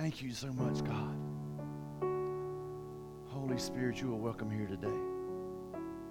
[0.00, 1.16] Thank you so much, God.
[3.26, 4.96] Holy Spirit, you are welcome here today.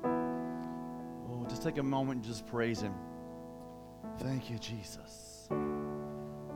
[0.03, 2.93] Oh, just take a moment and just praise Him.
[4.19, 5.47] Thank you, Jesus.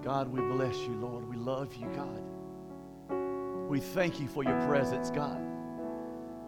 [0.04, 1.26] God, we bless you, Lord.
[1.30, 2.22] We love you, God.
[3.70, 5.42] We thank you for your presence, God.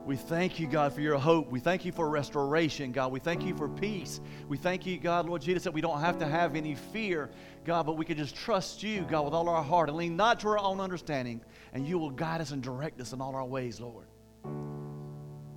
[0.06, 1.50] We thank you, God, for your hope.
[1.50, 3.14] We thank you for restoration, God.
[3.14, 4.20] We thank you for peace.
[4.50, 7.30] We thank you, God, Lord Jesus, that we don't have to have any fear,
[7.64, 10.42] God, but we can just trust you, God, with all our heart and lean not
[10.42, 11.40] to our own understanding,
[11.72, 14.08] and you will guide us and direct us in all our ways, Lord.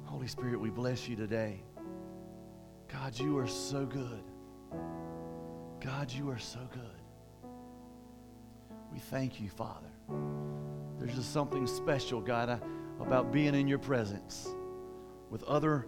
[0.04, 1.60] Holy Spirit, we bless you today.
[2.92, 4.22] God, you are so good.
[5.80, 7.50] God, you are so good.
[8.92, 9.90] We thank you, Father.
[10.98, 12.62] There's just something special, God,
[13.00, 14.48] about being in your presence
[15.30, 15.86] with other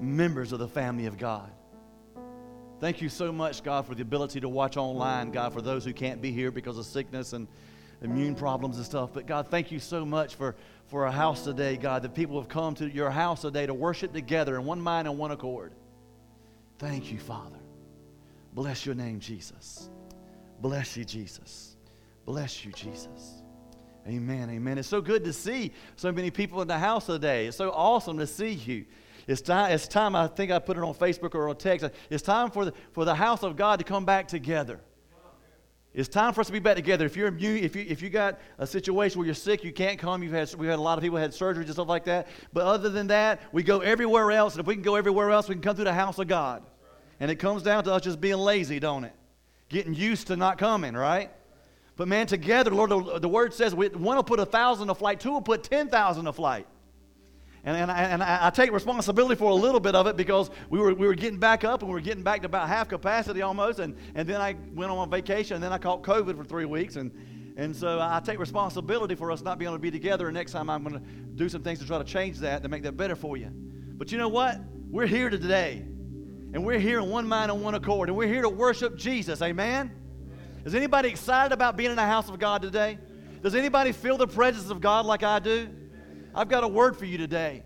[0.00, 1.50] members of the family of God.
[2.80, 5.92] Thank you so much, God, for the ability to watch online, God, for those who
[5.92, 7.48] can't be here because of sickness and
[8.02, 9.10] immune problems and stuff.
[9.12, 10.54] But God, thank you so much for,
[10.86, 14.12] for a house today, God, that people have come to your house today to worship
[14.12, 15.72] together in one mind and one accord.
[16.78, 17.58] Thank you, Father.
[18.52, 19.90] Bless your name, Jesus.
[20.60, 21.76] Bless you, Jesus.
[22.24, 23.37] Bless you, Jesus.
[24.08, 24.48] Amen.
[24.50, 24.78] Amen.
[24.78, 27.46] It's so good to see so many people in the house today.
[27.46, 28.86] It's so awesome to see you.
[29.26, 31.86] It's time, it's time, I think I put it on Facebook or on text.
[32.08, 34.80] It's time for the, for the house of God to come back together.
[35.92, 37.04] It's time for us to be back together.
[37.04, 39.98] If you're immune, if you if you got a situation where you're sick, you can't
[39.98, 40.22] come.
[40.22, 42.28] You've had we've had a lot of people had surgeries and stuff like that.
[42.52, 44.54] But other than that, we go everywhere else.
[44.54, 46.62] And if we can go everywhere else, we can come through the house of God.
[47.20, 49.14] And it comes down to us just being lazy, don't it?
[49.68, 51.30] Getting used to not coming, right?
[51.98, 54.94] But man, together, Lord, the, the word says we, one will put a thousand to
[54.94, 56.66] flight, two will put ten thousand to flight.
[57.64, 60.78] And, and, I, and I, take responsibility for a little bit of it because we
[60.78, 63.42] were, we were getting back up and we were getting back to about half capacity
[63.42, 63.80] almost.
[63.80, 66.94] And, and then I went on vacation and then I caught COVID for three weeks.
[66.94, 67.10] And,
[67.56, 70.28] and so I take responsibility for us not being able to be together.
[70.28, 72.68] And next time I'm going to do some things to try to change that to
[72.68, 73.50] make that better for you.
[73.52, 74.60] But you know what?
[74.88, 75.84] We're here today.
[76.54, 78.08] And we're here in one mind and one accord.
[78.08, 79.42] And we're here to worship Jesus.
[79.42, 79.90] Amen?
[80.68, 82.98] Is anybody excited about being in the house of God today?
[83.42, 85.70] Does anybody feel the presence of God like I do?
[86.34, 87.62] I've got a word for you today.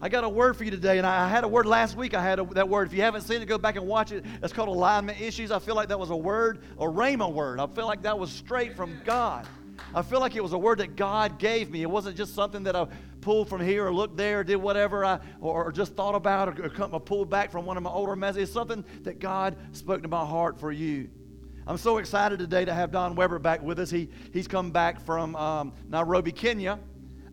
[0.00, 2.14] I got a word for you today, and I had a word last week.
[2.14, 2.86] I had a, that word.
[2.86, 4.24] If you haven't seen it, go back and watch it.
[4.42, 5.50] It's called alignment issues.
[5.50, 7.60] I feel like that was a word, a rhema word.
[7.60, 9.46] I feel like that was straight from God.
[9.94, 11.82] I feel like it was a word that God gave me.
[11.82, 12.86] It wasn't just something that I
[13.20, 16.58] pulled from here or looked there or did whatever I or, or just thought about
[16.58, 18.44] or, or, or pulled back from one of my older messages.
[18.44, 21.10] It's something that God spoke to my heart for you.
[21.68, 23.90] I'm so excited today to have Don Weber back with us.
[23.90, 26.78] He, he's come back from um, Nairobi, Kenya,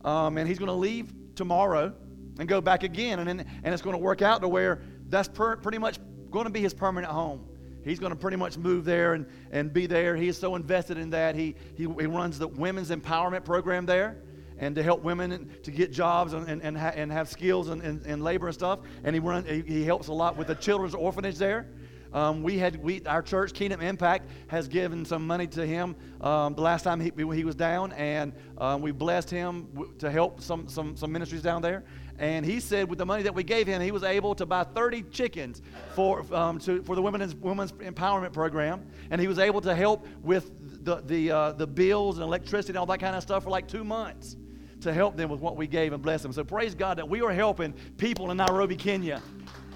[0.04, 1.94] um, and he's going to leave tomorrow
[2.40, 3.20] and go back again.
[3.20, 6.00] And, and it's going to work out to where that's per, pretty much
[6.32, 7.48] going to be his permanent home.
[7.84, 10.16] He's going to pretty much move there and, and be there.
[10.16, 11.36] He is so invested in that.
[11.36, 14.18] He, he, he runs the women's empowerment program there
[14.58, 17.84] and to help women to get jobs and, and, and, ha, and have skills and,
[17.84, 18.80] and, and labor and stuff.
[19.04, 21.68] And he, run, he, he helps a lot with the children's orphanage there.
[22.14, 26.54] Um, we had we our church Kingdom Impact has given some money to him um,
[26.54, 30.40] the last time he, he was down, and um, we blessed him w- to help
[30.42, 31.84] some, some some ministries down there.
[32.20, 34.64] And he said with the money that we gave him, he was able to buy
[34.64, 35.64] 30 chickens
[35.96, 40.06] for um, to, for the women's women's empowerment program, and he was able to help
[40.22, 40.52] with
[40.86, 43.68] the the uh, the bills and electricity and all that kind of stuff for like
[43.68, 44.38] two months
[44.82, 46.34] to help them with what we gave and bless them.
[46.34, 49.22] So praise God that we are helping people in Nairobi, Kenya.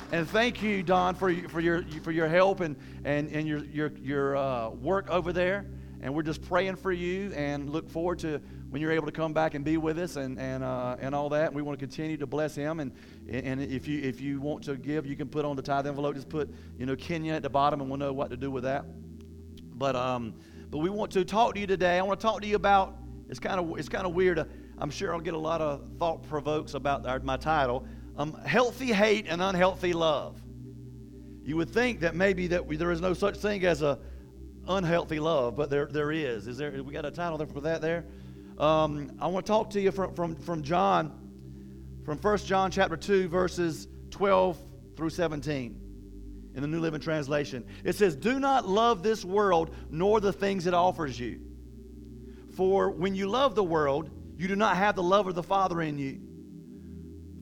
[0.09, 3.91] And thank you, Don, for, for, your, for your help and, and, and your, your,
[4.01, 5.65] your uh, work over there.
[5.99, 9.33] And we're just praying for you and look forward to when you're able to come
[9.33, 11.47] back and be with us and, and, uh, and all that.
[11.47, 12.79] And we want to continue to bless him.
[12.79, 12.93] And,
[13.29, 16.15] and if, you, if you want to give, you can put on the tithe envelope,
[16.15, 18.63] just put, you know, Kenya at the bottom and we'll know what to do with
[18.63, 18.85] that.
[19.73, 20.35] But, um,
[20.69, 21.99] but we want to talk to you today.
[21.99, 22.95] I want to talk to you about,
[23.27, 24.47] it's kind of, it's kind of weird.
[24.77, 27.85] I'm sure I'll get a lot of thought provokes about our, my title
[28.17, 30.41] um, healthy hate and unhealthy love.
[31.43, 33.99] You would think that maybe that we, there is no such thing as a
[34.67, 36.47] unhealthy love, but there, there is.
[36.47, 36.83] Is there?
[36.83, 38.05] We got a title there for that there.
[38.57, 41.11] Um, I want to talk to you from, from, from John,
[42.03, 44.57] from 1 John chapter 2, verses 12
[44.95, 45.79] through 17
[46.55, 47.63] in the New Living Translation.
[47.83, 51.39] It says, Do not love this world nor the things it offers you.
[52.55, 55.81] For when you love the world, you do not have the love of the Father
[55.81, 56.19] in you.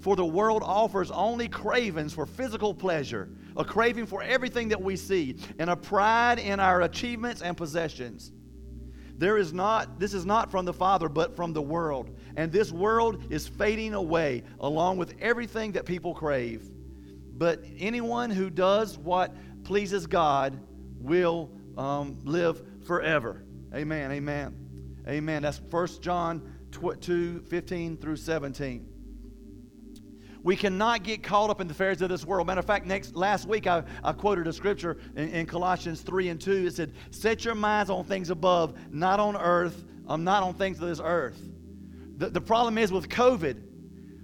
[0.05, 4.97] For the world offers only cravings for physical pleasure, a craving for everything that we
[4.97, 8.31] see, and a pride in our achievements and possessions.
[9.17, 12.15] There is not, this is not from the Father, but from the world.
[12.37, 16.69] And this world is fading away along with everything that people crave.
[17.35, 20.59] But anyone who does what pleases God
[20.99, 21.49] will
[21.79, 23.43] um, live forever.
[23.73, 24.11] Amen.
[24.11, 24.55] Amen.
[25.07, 25.41] Amen.
[25.41, 28.94] That's 1 John 2 15 through 17.
[30.45, 32.45] We cannot get caught up in the affairs of this world.
[32.45, 36.29] Matter of fact, next last week I, I quoted a scripture in, in, Colossians 3
[36.29, 36.67] and 2.
[36.67, 40.79] It said, Set your minds on things above, not on earth, um, not on things
[40.79, 41.41] of this earth.
[42.17, 43.59] The, the problem is with COVID,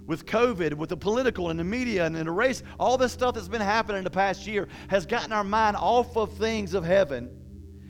[0.06, 3.48] with COVID, with the political and the media and the race, all this stuff that's
[3.48, 7.36] been happening in the past year has gotten our mind off of things of heaven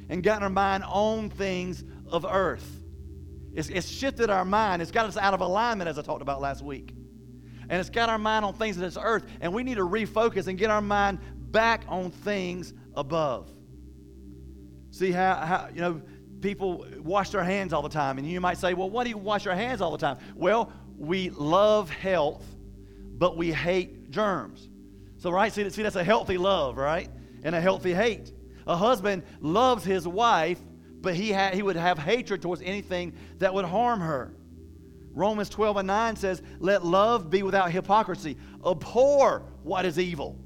[0.08, 2.81] and gotten our mind on things of earth.
[3.52, 4.81] It's, it's shifted our mind.
[4.81, 6.94] It's got us out of alignment, as I talked about last week
[7.73, 10.47] and it's got our mind on things of this earth, and we need to refocus
[10.47, 11.19] and get our mind
[11.51, 13.51] back on things above.
[14.91, 16.03] See how, how you know,
[16.43, 19.17] people wash their hands all the time, and you might say, well, why do you
[19.17, 20.19] wash your hands all the time?
[20.35, 22.45] Well, we love health,
[23.17, 24.69] but we hate germs.
[25.17, 27.09] So, right, see, see that's a healthy love, right?
[27.43, 28.35] And a healthy hate.
[28.67, 30.61] A husband loves his wife,
[31.01, 34.35] but he, ha- he would have hatred towards anything that would harm her.
[35.14, 38.37] Romans 12 and 9 says, Let love be without hypocrisy.
[38.64, 40.38] Abhor what is evil.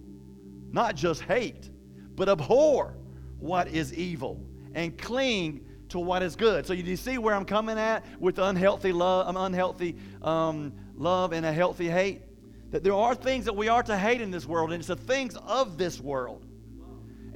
[0.72, 1.70] Not just hate,
[2.14, 2.96] but abhor
[3.38, 6.66] what is evil and cling to what is good.
[6.66, 11.46] So you see where I'm coming at with unhealthy love, um, unhealthy um, love and
[11.46, 12.22] a healthy hate?
[12.70, 14.96] That there are things that we are to hate in this world, and it's the
[14.96, 16.45] things of this world.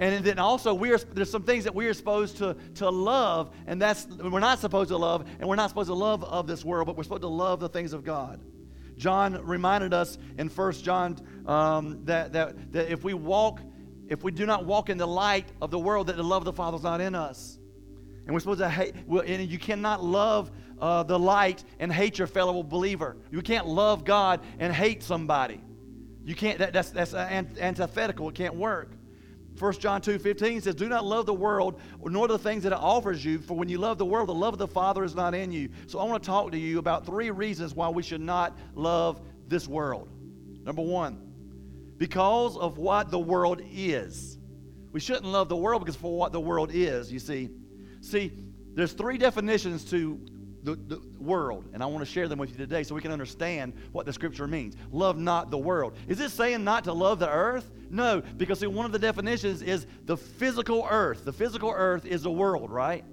[0.01, 3.55] And then also, we are, there's some things that we are supposed to, to love,
[3.67, 6.65] and that's we're not supposed to love, and we're not supposed to love of this
[6.65, 8.41] world, but we're supposed to love the things of God.
[8.97, 13.61] John reminded us in 1 John um, that, that, that if we walk,
[14.09, 16.47] if we do not walk in the light of the world, that the love of
[16.47, 17.59] the Father is not in us.
[18.25, 20.51] And we're supposed to hate, and you cannot love
[20.81, 23.19] uh, the light and hate your fellow believer.
[23.31, 25.61] You can't love God and hate somebody.
[26.25, 28.31] You can't, that, that's, that's antithetical.
[28.31, 28.93] It can't work.
[29.61, 32.79] 1 John 2 15 says, Do not love the world nor the things that it
[32.79, 35.35] offers you, for when you love the world, the love of the Father is not
[35.35, 35.69] in you.
[35.87, 39.21] So I want to talk to you about three reasons why we should not love
[39.49, 40.09] this world.
[40.65, 41.31] Number one,
[41.99, 44.39] because of what the world is.
[44.93, 47.51] We shouldn't love the world because for what the world is, you see.
[48.01, 48.33] See,
[48.75, 50.19] there's three definitions to
[50.63, 53.13] the, the world, and I want to share them with you today so we can
[53.13, 54.77] understand what the scripture means.
[54.91, 55.95] Love not the world.
[56.09, 57.71] Is it saying not to love the earth?
[57.91, 61.25] No, because see, one of the definitions is the physical earth.
[61.25, 63.05] The physical earth is the world, right?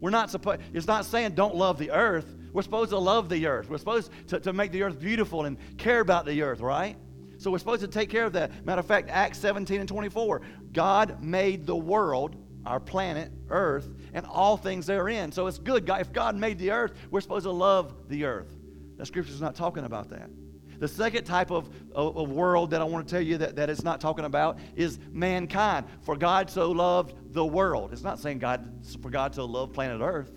[0.00, 2.34] We're not supposed, it's not saying don't love the earth.
[2.52, 3.70] We're supposed to love the earth.
[3.70, 6.96] We're supposed to, to make the earth beautiful and care about the earth, right?
[7.38, 8.64] So we're supposed to take care of that.
[8.64, 14.24] Matter of fact, Acts 17 and 24, God made the world our planet, Earth, and
[14.26, 15.32] all things therein.
[15.32, 15.88] So it's good.
[15.88, 18.54] If God made the earth, we're supposed to love the earth.
[18.96, 20.30] The scripture's not talking about that.
[20.78, 23.84] The second type of, of, world that I want to tell you that, that it's
[23.84, 25.86] not talking about is mankind.
[26.00, 27.92] For God so loved the world.
[27.92, 30.32] It's not saying God for God so loved planet Earth.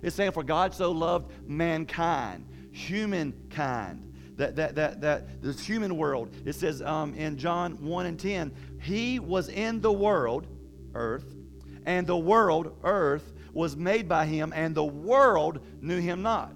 [0.00, 4.06] It's saying for God so loved mankind, humankind.
[4.36, 6.32] That, that, that, that this human world.
[6.46, 10.46] It says um, in John 1 and 10, He was in the world,
[10.94, 11.34] earth,
[11.86, 16.52] and the world, earth, was made by him, and the world knew him not.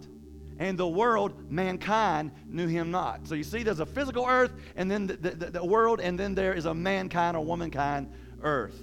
[0.59, 3.26] And the world, mankind, knew him not.
[3.26, 6.35] So you see, there's a physical earth, and then the, the, the world, and then
[6.35, 8.12] there is a mankind or womankind
[8.43, 8.81] earth.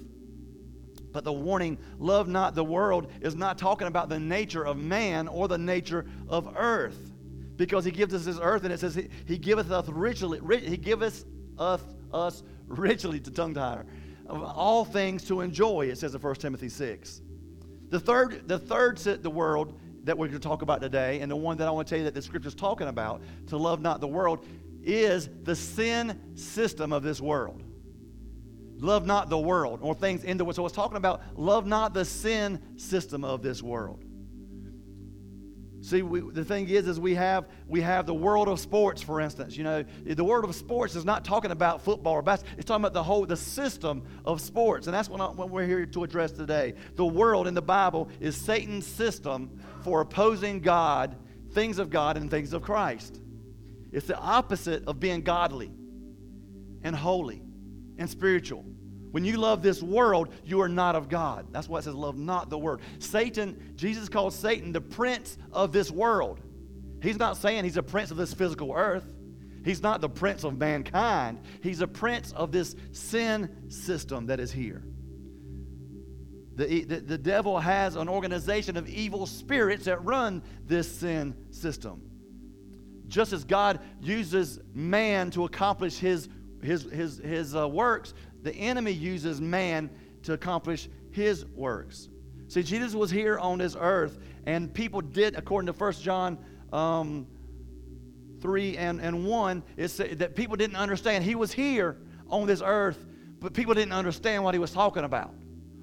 [1.13, 5.27] But the warning, love not the world, is not talking about the nature of man
[5.27, 7.11] or the nature of earth.
[7.56, 10.77] Because he gives us this earth, and it says he, he giveth us richly, he
[10.77, 11.25] giveth
[11.57, 11.81] us,
[12.13, 13.85] us richly to tongue tire
[14.31, 17.21] all things to enjoy, it says in 1 Timothy 6.
[17.90, 21.35] The third, the third the world that we're going to talk about today, and the
[21.35, 23.81] one that I want to tell you that the scripture is talking about, to love
[23.81, 24.45] not the world,
[24.83, 27.64] is the sin system of this world.
[28.78, 30.56] Love not the world, or things in the world.
[30.56, 34.04] So it's talking about love not the sin system of this world.
[35.81, 39.19] See, we, the thing is, is we have we have the world of sports, for
[39.19, 39.57] instance.
[39.57, 42.59] You know, the world of sports is not talking about football or basketball.
[42.59, 45.66] It's talking about the whole the system of sports, and that's what, I, what we're
[45.66, 46.76] here to address today.
[46.95, 51.16] The world in the Bible is Satan's system for opposing God,
[51.54, 53.19] things of God, and things of Christ.
[53.92, 55.71] It's the opposite of being godly,
[56.83, 57.42] and holy,
[57.97, 58.66] and spiritual.
[59.11, 61.47] When you love this world, you are not of God.
[61.51, 62.81] That's why it says, love not the world.
[62.99, 66.39] Satan, Jesus calls Satan the prince of this world.
[67.01, 69.06] He's not saying he's a prince of this physical earth.
[69.63, 71.39] He's not the prince of mankind.
[71.61, 74.83] He's a prince of this sin system that is here.
[76.56, 82.01] The, the, the devil has an organization of evil spirits that run this sin system.
[83.07, 86.30] Just as God uses man to accomplish his,
[86.63, 88.13] his, his, his uh, works,
[88.44, 89.90] the enemy uses man
[90.24, 92.10] to accomplish his works.
[92.48, 96.38] See, Jesus was here on this earth, and people did, according to 1 John
[96.74, 97.28] um,
[98.42, 101.24] 3 and, and 1, it said that people didn't understand.
[101.24, 101.98] He was here
[102.30, 103.06] on this earth,
[103.40, 105.33] but people didn't understand what he was talking about.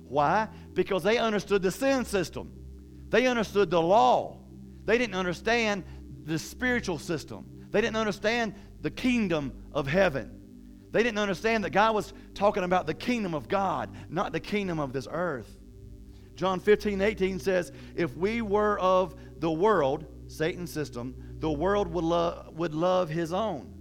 [0.09, 0.49] Why?
[0.75, 2.53] Because they understood the sin system,
[3.09, 4.38] they understood the law.
[4.85, 5.85] They didn't understand
[6.25, 10.38] the spiritual system, they didn't understand the kingdom of heaven.
[10.90, 14.78] They didn't understand that God was talking about the kingdom of God, not the kingdom
[14.78, 15.59] of this earth.
[16.35, 22.04] John 15, 18 says, If we were of the world, Satan's system, the world would,
[22.04, 23.75] lo- would love his own.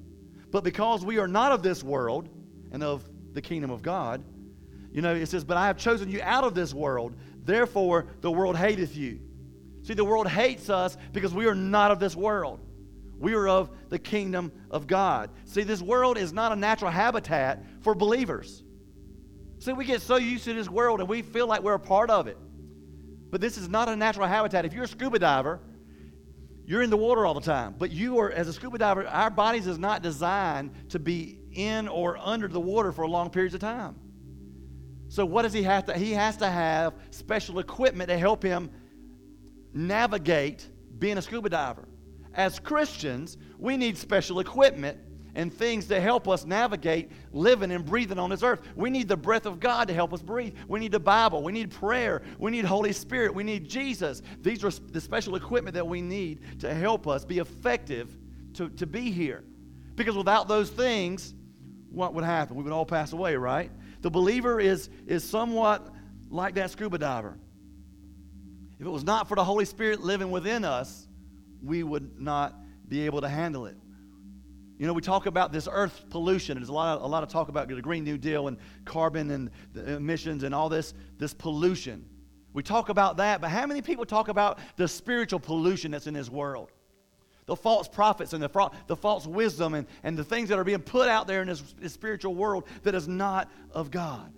[0.51, 2.29] But because we are not of this world
[2.71, 4.23] and of the kingdom of God,
[4.91, 8.31] you know, it says, But I have chosen you out of this world, therefore the
[8.31, 9.19] world hateth you.
[9.83, 12.59] See, the world hates us because we are not of this world.
[13.19, 15.31] We are of the kingdom of God.
[15.45, 18.63] See, this world is not a natural habitat for believers.
[19.59, 22.09] See, we get so used to this world and we feel like we're a part
[22.09, 22.37] of it.
[23.31, 24.65] But this is not a natural habitat.
[24.65, 25.59] If you're a scuba diver,
[26.65, 27.75] you're in the water all the time.
[27.77, 31.87] But you are, as a scuba diver, our bodies is not designed to be in
[31.87, 33.95] or under the water for long periods of time.
[35.09, 35.97] So what does he have to?
[35.97, 38.69] He has to have special equipment to help him
[39.73, 40.67] navigate
[40.99, 41.87] being a scuba diver.
[42.37, 44.99] As Christians, we need special equipment
[45.33, 48.61] and things to help us navigate living and breathing on this earth.
[48.75, 50.55] We need the breath of God to help us breathe.
[50.67, 51.43] We need the Bible.
[51.43, 52.21] We need prayer.
[52.39, 53.33] We need Holy Spirit.
[53.33, 54.21] We need Jesus.
[54.41, 58.15] These are the special equipment that we need to help us be effective
[58.53, 59.43] to, to be here.
[59.95, 61.33] Because without those things,
[61.89, 62.55] what would happen?
[62.55, 63.71] We would all pass away, right?
[64.01, 65.87] The believer is, is somewhat
[66.29, 67.37] like that scuba diver.
[68.79, 71.06] If it was not for the Holy Spirit living within us,
[71.63, 72.55] we would not
[72.87, 73.75] be able to handle it.
[74.77, 76.57] You know, we talk about this earth pollution.
[76.57, 79.31] There's a lot of, a lot of talk about the Green New Deal and carbon
[79.31, 82.05] and emissions and all this, this pollution.
[82.53, 86.13] We talk about that, but how many people talk about the spiritual pollution that's in
[86.13, 86.71] this world?
[87.47, 90.81] The false prophets and the, the false wisdom and, and the things that are being
[90.81, 94.33] put out there in this, this spiritual world that is not of God.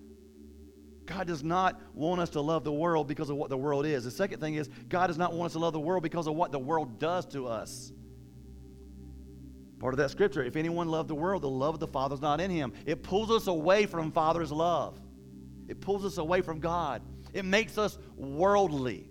[1.09, 4.03] God does not want us to love the world because of what the world is.
[4.03, 6.35] The second thing is, God does not want us to love the world because of
[6.35, 7.91] what the world does to us.
[9.79, 12.21] Part of that scripture, if anyone loved the world, the love of the Father is
[12.21, 12.73] not in him.
[12.85, 15.01] It pulls us away from Father's love.
[15.67, 17.01] It pulls us away from God.
[17.33, 19.09] It makes us worldly.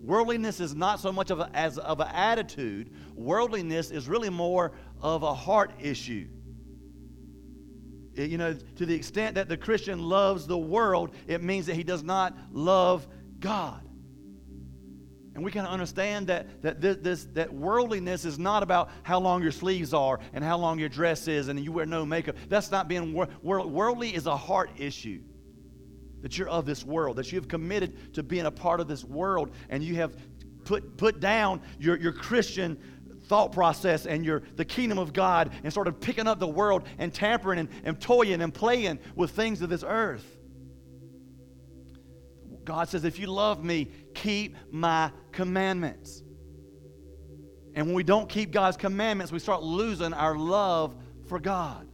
[0.00, 2.92] Worldliness is not so much of a, as of an attitude.
[3.14, 6.28] Worldliness is really more of a heart issue.
[8.16, 11.82] You know, to the extent that the Christian loves the world, it means that he
[11.82, 13.06] does not love
[13.40, 13.80] God.
[15.34, 19.42] And we can understand that, that this, this, that worldliness is not about how long
[19.42, 22.36] your sleeves are and how long your dress is and you wear no makeup.
[22.48, 25.20] That's not being wor- world, worldly is a heart issue.
[26.22, 29.04] That you're of this world, that you have committed to being a part of this
[29.04, 30.16] world, and you have
[30.64, 32.78] put, put down your, your Christian
[33.24, 37.12] thought process and your the kingdom of God and started picking up the world and
[37.12, 40.24] tampering and, and toying and playing with things of this earth.
[42.64, 46.22] God says, if you love me, keep my commandments.
[47.74, 51.88] And when we don't keep God's commandments, we start losing our love for God.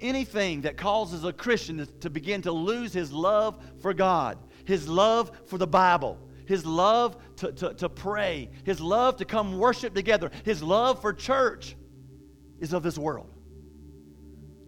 [0.00, 5.30] Anything that causes a Christian to begin to lose his love for God, his love
[5.46, 6.18] for the Bible,
[6.52, 11.14] his love to, to, to pray, his love to come worship together, his love for
[11.14, 11.74] church
[12.60, 13.32] is of this world.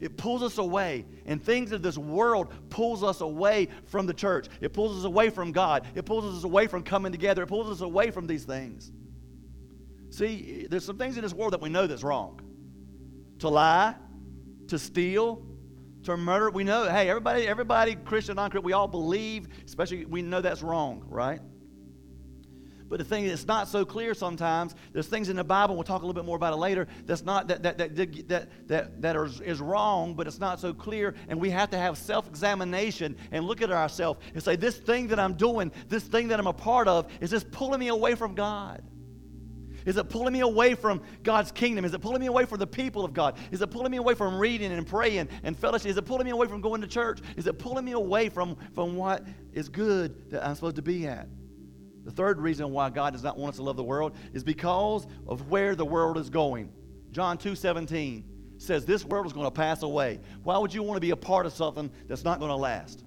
[0.00, 4.48] It pulls us away, and things of this world pulls us away from the church.
[4.62, 5.86] It pulls us away from God.
[5.94, 7.42] It pulls us away from coming together.
[7.42, 8.90] It pulls us away from these things.
[10.08, 12.40] See, there's some things in this world that we know that's wrong.
[13.40, 13.94] To lie,
[14.68, 15.44] to steal,
[16.04, 16.48] to murder.
[16.48, 21.04] We know, hey, everybody, everybody, Christian, non-Christian, we all believe, especially we know that's wrong,
[21.08, 21.40] right?
[22.94, 26.02] But the thing that's not so clear sometimes, there's things in the Bible, we'll talk
[26.02, 29.16] a little bit more about it later, that's not that that that that that, that
[29.16, 31.16] is, is wrong, but it's not so clear.
[31.26, 35.18] And we have to have self-examination and look at ourselves and say, this thing that
[35.18, 38.36] I'm doing, this thing that I'm a part of, is this pulling me away from
[38.36, 38.80] God?
[39.86, 41.84] Is it pulling me away from God's kingdom?
[41.84, 43.36] Is it pulling me away from the people of God?
[43.50, 45.88] Is it pulling me away from reading and praying and fellowship?
[45.88, 47.18] Is it pulling me away from going to church?
[47.36, 51.08] Is it pulling me away from, from what is good that I'm supposed to be
[51.08, 51.26] at?
[52.04, 55.06] The third reason why God does not want us to love the world is because
[55.26, 56.70] of where the world is going.
[57.12, 58.25] John 2 17
[58.58, 60.20] says, This world is going to pass away.
[60.42, 63.04] Why would you want to be a part of something that's not going to last?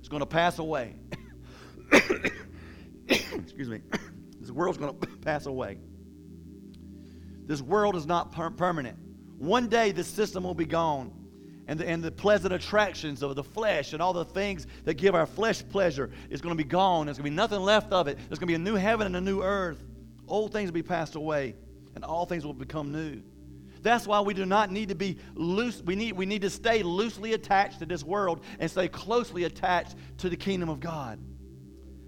[0.00, 0.96] It's going to pass away.
[3.08, 3.80] Excuse me.
[4.40, 5.78] This world's going to pass away.
[7.46, 8.98] This world is not per- permanent.
[9.38, 11.12] One day this system will be gone
[11.66, 15.14] and the, and the pleasant attractions of the flesh and all the things that give
[15.14, 17.06] our flesh pleasure is going to be gone.
[17.06, 18.18] There's going to be nothing left of it.
[18.28, 19.82] There's going to be a new heaven and a new earth.
[20.28, 21.54] Old things will be passed away,
[21.94, 23.22] and all things will become new.
[23.82, 25.82] That's why we do not need to be loose.
[25.82, 29.96] We need, we need to stay loosely attached to this world and stay closely attached
[30.18, 31.20] to the kingdom of God.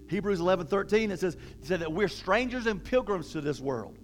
[0.09, 3.97] Hebrews 11 13, it says, it said that we're strangers and pilgrims to this world.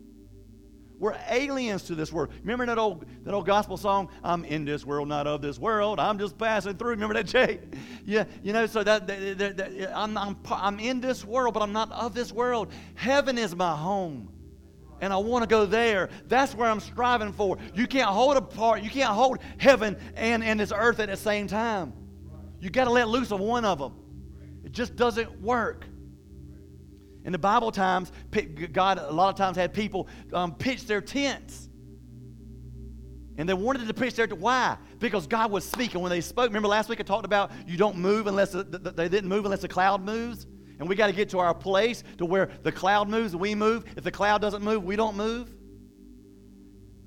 [1.03, 2.29] We're aliens to this world.
[2.43, 4.07] Remember that old, that old gospel song?
[4.23, 5.99] I'm in this world, not of this world.
[5.99, 6.91] I'm just passing through.
[6.91, 7.59] Remember that, Jay?
[8.05, 11.61] Yeah, you know, so that, that, that, that I'm, I'm, I'm in this world, but
[11.61, 12.71] I'm not of this world.
[12.95, 14.29] Heaven is my home.
[15.01, 16.09] And I want to go there.
[16.27, 17.57] That's where I'm striving for.
[17.73, 21.47] You can't hold apart, you can't hold heaven and, and this earth at the same
[21.47, 21.91] time.
[22.61, 23.93] You got to let loose of one of them.
[24.63, 25.85] It just doesn't work.
[27.25, 28.11] In the Bible times,
[28.71, 31.69] God a lot of times had people um, pitch their tents.
[33.37, 34.77] And they wanted to pitch their why?
[34.99, 36.01] Because God was speaking.
[36.01, 38.91] When they spoke, remember last week I talked about you don't move unless the, the,
[38.91, 40.45] they didn't move unless the cloud moves.
[40.79, 43.85] And we got to get to our place to where the cloud moves, we move.
[43.95, 45.53] If the cloud doesn't move, we don't move.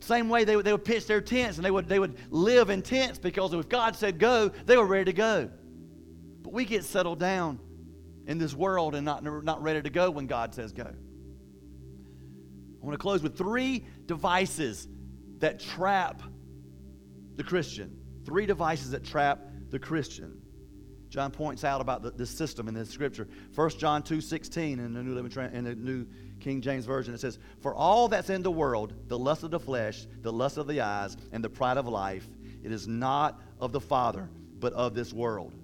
[0.01, 2.71] Same way they would, they would pitch their tents and they would, they would live
[2.71, 5.51] in tents because if God said go, they were ready to go.
[6.43, 7.61] But we get settled down
[8.27, 10.85] in this world and not, not ready to go when God says go.
[10.87, 14.89] I want to close with three devices
[15.39, 16.23] that trap
[17.37, 17.97] the Christian.
[18.25, 19.41] Three devices that trap
[19.71, 20.43] the Christian.
[21.09, 23.29] John points out about the, this system in this scripture.
[23.55, 26.07] 1 John 2 16 in the New Living in the New
[26.41, 29.61] King James Version, it says, For all that's in the world, the lust of the
[29.61, 32.27] flesh, the lust of the eyes, and the pride of life,
[32.63, 34.29] it is not of the Father,
[34.59, 35.55] but of this world.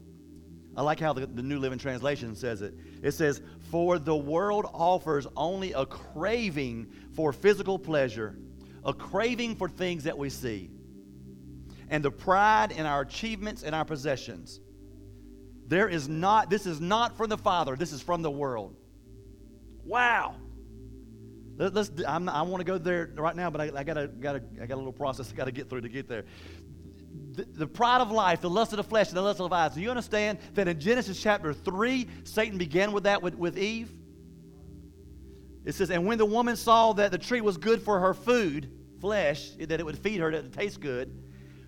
[0.76, 2.74] I like how the, the, New Living Translation says it.
[3.02, 8.38] It says, For the world offers only a craving for physical pleasure,
[8.84, 10.70] a craving for things that we see,
[11.90, 14.60] and the pride in our achievements and our possessions.
[15.66, 18.74] There is not, this is not from the Father, this is from the world.
[19.84, 20.36] Wow.
[21.58, 24.10] Let, us i want to go there right now, but I, I got a,
[24.60, 26.24] I got a little process I got to get through to get there
[27.34, 29.56] the, the, pride of life, the lust of the flesh, and the lust of the
[29.56, 29.74] eyes.
[29.74, 33.92] Do you understand that in Genesis chapter 3, Satan began with that with, with Eve?
[35.64, 38.70] It says, And when the woman saw that the tree was good for her food,
[39.00, 41.12] flesh, that it would feed her, that it tastes good,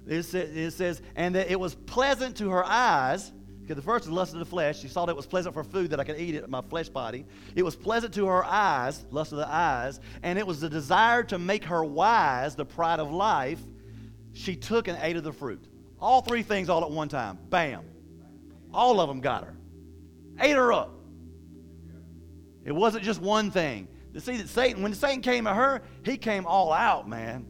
[0.06, 3.32] it says, it says, and that it was pleasant to her eyes.
[3.60, 4.80] Because the first is lust of the flesh.
[4.80, 6.90] She saw that it was pleasant for food that I could eat it, my flesh
[6.90, 7.24] body.
[7.54, 11.22] It was pleasant to her eyes, lust of the eyes, and it was the desire
[11.24, 13.60] to make her wise, the pride of life
[14.34, 15.64] she took and ate of the fruit.
[15.98, 17.38] All three things all at one time.
[17.48, 17.84] Bam.
[18.72, 19.56] All of them got her.
[20.38, 20.90] Ate her up.
[22.64, 23.88] It wasn't just one thing.
[24.12, 27.46] To see that Satan, when Satan came at her, he came all out, man.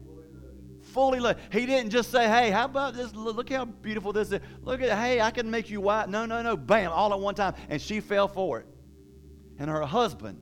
[0.93, 1.37] Fully look.
[1.51, 3.13] He didn't just say, hey, how about this?
[3.13, 4.39] Look how beautiful this is.
[4.61, 6.09] Look at, hey, I can make you white.
[6.09, 6.55] No, no, no.
[6.55, 7.55] Bam, all at one time.
[7.69, 8.67] And she fell for it.
[9.57, 10.41] And her husband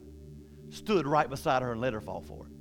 [0.70, 2.52] stood right beside her and let her fall for it.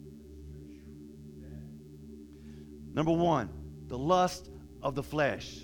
[2.93, 3.49] Number one,
[3.87, 4.49] the lust
[4.81, 5.59] of the flesh.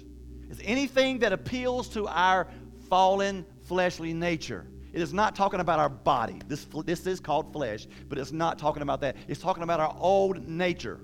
[0.50, 2.48] It's anything that appeals to our
[2.90, 4.66] fallen fleshly nature.
[4.92, 6.42] It is not talking about our body.
[6.48, 9.16] This, this is called flesh, but it's not talking about that.
[9.28, 11.00] It's talking about our old nature.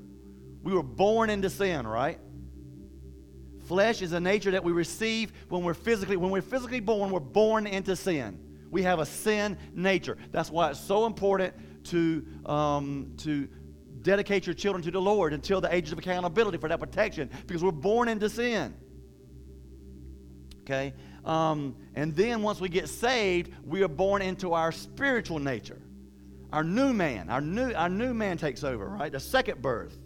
[0.63, 2.19] We were born into sin, right?
[3.67, 7.19] Flesh is a nature that we receive when we're physically when we're physically born, we're
[7.19, 8.39] born into sin.
[8.71, 10.17] We have a sin nature.
[10.31, 11.53] That's why it's so important
[11.85, 13.47] to um, to
[14.05, 17.63] dedicate your children to the Lord until the ages of accountability for that protection because
[17.63, 18.73] we're born into sin.
[20.61, 20.93] Okay?
[21.25, 25.81] Um, and then once we get saved, we are born into our spiritual nature.
[26.53, 29.11] Our new man, our new, our new man takes over, right?
[29.11, 29.97] The second birth.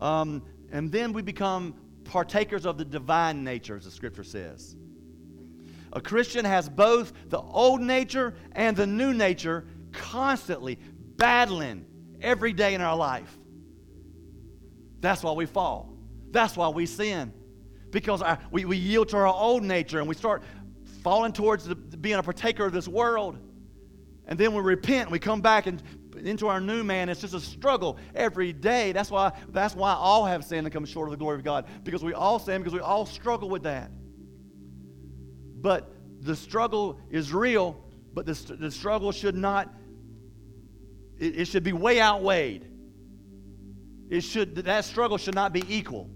[0.00, 1.74] Um, and then we become
[2.04, 4.76] partakers of the divine nature, as the scripture says.
[5.92, 10.78] A Christian has both the old nature and the new nature constantly
[11.16, 11.84] battling
[12.20, 13.36] every day in our life.
[15.00, 15.96] That's why we fall.
[16.30, 17.32] That's why we sin.
[17.90, 20.42] Because our, we, we yield to our old nature and we start
[21.02, 23.38] falling towards the, being a partaker of this world.
[24.26, 25.82] And then we repent, and we come back and
[26.22, 27.08] into our new man.
[27.08, 28.92] It's just a struggle every day.
[28.92, 31.66] That's why, that's why all have sinned and come short of the glory of God.
[31.84, 33.90] Because we all sin, because we all struggle with that.
[35.60, 39.72] But the struggle is real, but the, the struggle should not
[41.18, 42.66] it, it should be way outweighed.
[44.10, 46.10] It should, that struggle should not be equal.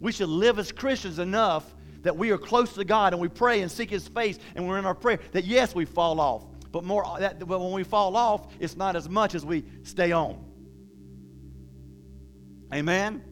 [0.00, 3.62] We should live as Christians enough that we are close to God and we pray
[3.62, 6.44] and seek His face and we're in our prayer that yes, we fall off.
[6.70, 9.64] But more uh, that but when we fall off, it's not as much as we
[9.82, 10.42] stay on.
[12.72, 13.22] Amen.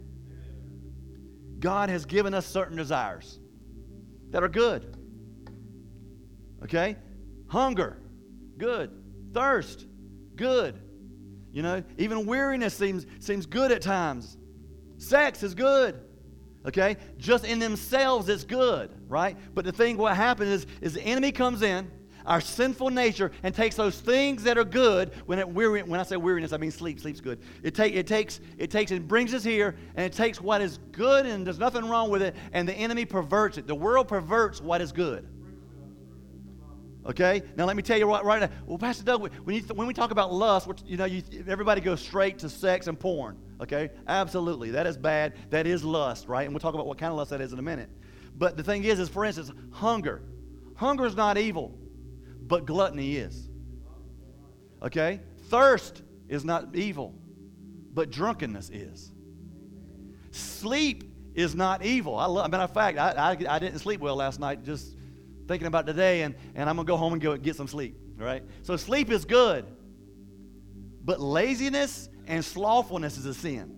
[1.58, 3.38] God has given us certain desires
[4.30, 4.96] that are good.
[6.62, 6.96] Okay?
[7.48, 7.98] Hunger,
[8.58, 8.90] good.
[9.32, 9.86] Thirst,
[10.40, 10.80] good.
[11.52, 14.36] You know, even weariness seems, seems good at times.
[14.96, 16.00] Sex is good.
[16.66, 16.96] Okay?
[17.18, 19.36] Just in themselves, it's good, right?
[19.54, 21.90] But the thing, what happens is, is the enemy comes in,
[22.24, 25.12] our sinful nature, and takes those things that are good.
[25.26, 27.00] When it weary, when I say weariness, I mean sleep.
[27.00, 27.40] Sleep's good.
[27.62, 30.78] It, take, it takes, it takes, and brings us here, and it takes what is
[30.92, 33.66] good, and there's nothing wrong with it, and the enemy perverts it.
[33.66, 35.26] The world perverts what is good.
[37.06, 37.42] Okay?
[37.56, 38.50] Now let me tell you right, right now.
[38.66, 42.00] Well, Pastor Doug, when, you, when we talk about lust, you know, you, everybody goes
[42.00, 43.38] straight to sex and porn.
[43.60, 43.90] Okay?
[44.06, 44.70] Absolutely.
[44.70, 45.34] That is bad.
[45.50, 46.44] That is lust, right?
[46.44, 47.90] And we'll talk about what kind of lust that is in a minute.
[48.36, 50.22] But the thing is, is for instance, hunger.
[50.76, 51.78] Hunger is not evil,
[52.42, 53.48] but gluttony is.
[54.82, 55.20] Okay?
[55.48, 57.14] Thirst is not evil,
[57.92, 59.12] but drunkenness is.
[60.30, 62.16] Sleep is not evil.
[62.16, 64.96] I love, matter of fact, I, I, I didn't sleep well last night just
[65.50, 67.96] thinking about today, and, and I'm going to go home and go get some sleep.
[68.16, 68.44] Right?
[68.62, 69.66] So sleep is good.
[71.04, 73.76] But laziness and slothfulness is a sin.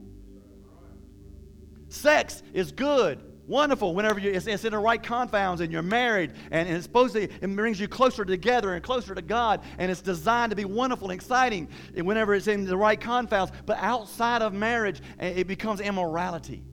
[1.88, 6.32] Sex is good, wonderful whenever you, it's, it's in the right confounds and you're married
[6.50, 9.90] and, and it's supposed to, it brings you closer together and closer to God and
[9.90, 13.52] it's designed to be wonderful and exciting whenever it's in the right confounds.
[13.66, 16.64] But outside of marriage, eh, it becomes immorality.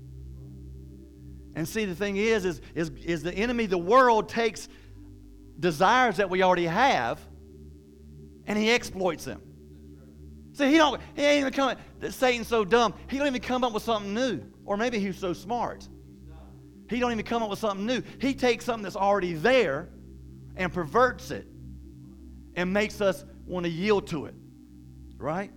[1.56, 4.70] And see, the thing is, is, is, is the enemy, the world takes
[5.60, 7.20] desires that we already have
[8.48, 9.42] and he exploits them.
[10.54, 11.78] See, he don't, he ain't even come,
[12.10, 14.42] Satan's so dumb, he don't even come up with something new.
[14.66, 15.88] Or maybe he's so smart.
[16.90, 18.02] He don't even come up with something new.
[18.20, 19.90] He takes something that's already there
[20.56, 21.48] and perverts it
[22.56, 24.36] and makes us want to yield to it.
[25.18, 25.52] Right?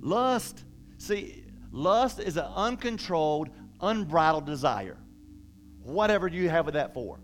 [0.00, 0.64] Lust,
[0.98, 4.98] see, lust is an uncontrolled, unbridled desire.
[5.82, 7.20] Whatever you have that for.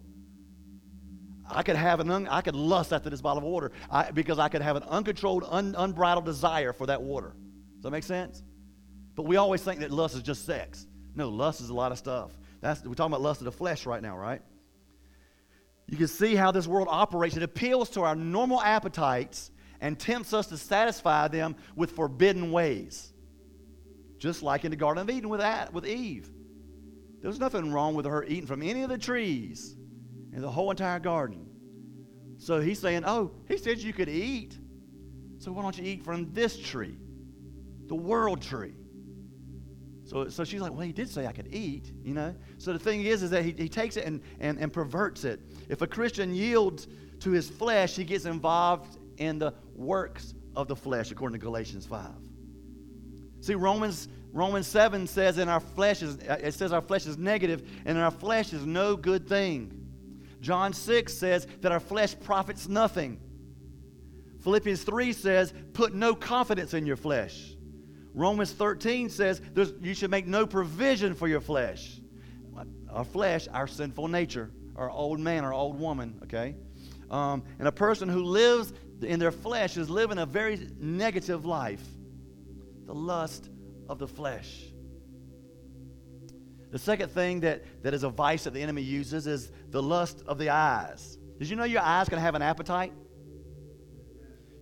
[1.48, 4.38] I could have an un, I could lust after this bottle of water I, because
[4.38, 7.34] I could have an uncontrolled, un, unbridled desire for that water.
[7.74, 8.42] Does that make sense?
[9.14, 10.86] But we always think that lust is just sex.
[11.14, 12.32] No, lust is a lot of stuff.
[12.60, 14.40] That's, we're talking about lust of the flesh right now, right?
[15.86, 17.36] You can see how this world operates.
[17.36, 23.12] It appeals to our normal appetites and tempts us to satisfy them with forbidden ways.
[24.18, 26.30] Just like in the Garden of Eden with, with Eve.
[27.20, 29.76] There was nothing wrong with her eating from any of the trees
[30.34, 31.46] in the whole entire garden.
[32.38, 34.58] So he's saying, Oh, he said you could eat.
[35.38, 36.96] So why don't you eat from this tree,
[37.86, 38.74] the world tree?
[40.04, 42.34] So, so she's like, Well, he did say I could eat, you know?
[42.58, 45.40] So the thing is, is that he, he takes it and, and, and perverts it.
[45.68, 46.88] If a Christian yields
[47.20, 51.86] to his flesh, he gets involved in the works of the flesh, according to Galatians
[51.86, 52.10] 5.
[53.40, 57.70] See, Romans Romans 7 says in our flesh is it says our flesh is negative,
[57.84, 59.83] and our flesh is no good thing.
[60.44, 63.18] John 6 says that our flesh profits nothing.
[64.42, 67.56] Philippians 3 says, put no confidence in your flesh.
[68.12, 69.40] Romans 13 says
[69.80, 71.98] you should make no provision for your flesh.
[72.92, 76.56] Our flesh, our sinful nature, our old man, our old woman, okay?
[77.10, 81.84] Um, and a person who lives in their flesh is living a very negative life
[82.84, 83.48] the lust
[83.88, 84.73] of the flesh.
[86.74, 90.24] The second thing that, that is a vice that the enemy uses is the lust
[90.26, 91.18] of the eyes.
[91.38, 92.92] Did you know your eyes can have an appetite?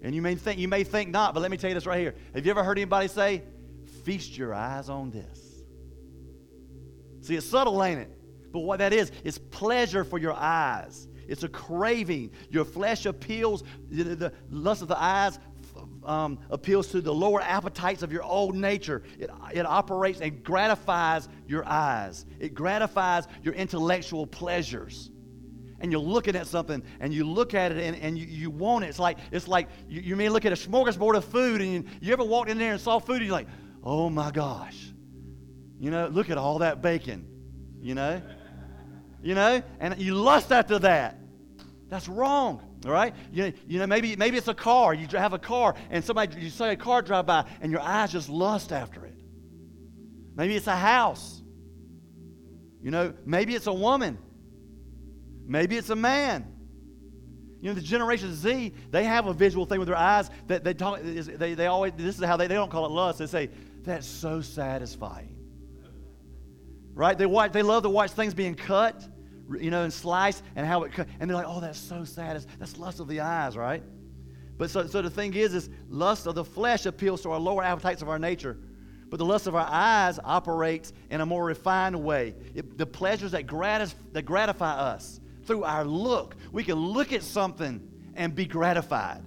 [0.03, 2.01] And you may think you may think not, but let me tell you this right
[2.01, 2.14] here.
[2.35, 3.42] Have you ever heard anybody say,
[4.05, 5.64] "Feast your eyes on this"?
[7.22, 8.11] See, it's subtle, ain't it?
[8.53, 11.09] But what that is, is pleasure for your eyes.
[11.27, 12.33] It's a craving.
[12.51, 13.64] Your flesh appeals.
[13.88, 15.38] The lust of the eyes
[16.04, 19.02] um, appeals to the lower appetites of your old nature.
[19.18, 25.10] It, it operates and gratifies your eyes, it gratifies your intellectual pleasures.
[25.80, 28.84] And you're looking at something and you look at it and, and you, you want
[28.84, 28.88] it.
[28.88, 31.84] It's like, it's like you, you may look at a smorgasbord of food and you,
[32.00, 33.48] you ever walked in there and saw food and you're like,
[33.82, 34.92] oh my gosh.
[35.80, 37.26] You know, look at all that bacon.
[37.80, 38.22] You know?
[39.24, 39.60] You know?
[39.80, 41.18] And you lust after that.
[41.88, 42.71] That's wrong.
[42.84, 43.14] All right?
[43.32, 44.94] You, you know, maybe, maybe it's a car.
[44.94, 48.12] You have a car and somebody, you see a car drive by and your eyes
[48.12, 49.14] just lust after it.
[50.34, 51.42] Maybe it's a house.
[52.82, 54.18] You know, maybe it's a woman.
[55.46, 56.48] Maybe it's a man.
[57.60, 60.74] You know, the Generation Z, they have a visual thing with their eyes that they
[60.74, 63.20] talk, they, they always, this is how they, they don't call it lust.
[63.20, 63.50] They say,
[63.82, 65.36] that's so satisfying.
[66.94, 67.16] Right?
[67.16, 69.06] They watch, they love to watch things being cut
[69.59, 72.44] you know, and slice and how it, and they're like, oh, that's so sad.
[72.59, 73.83] That's lust of the eyes, right?
[74.57, 77.62] But so, so the thing is, is lust of the flesh appeals to our lower
[77.62, 78.57] appetites of our nature.
[79.09, 82.35] But the lust of our eyes operates in a more refined way.
[82.55, 86.37] It, the pleasures that, gratis, that gratify us through our look.
[86.50, 89.22] We can look at something and be gratified.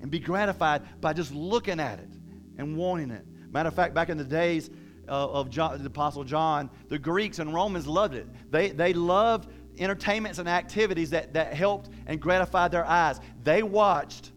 [0.00, 2.08] And be gratified by just looking at it
[2.56, 3.26] and wanting it.
[3.50, 4.70] Matter of fact, back in the days
[5.08, 8.26] of John, the Apostle John, the Greeks and Romans loved it.
[8.50, 13.20] They, they loved entertainments and activities that, that helped and gratified their eyes.
[13.42, 14.32] They watched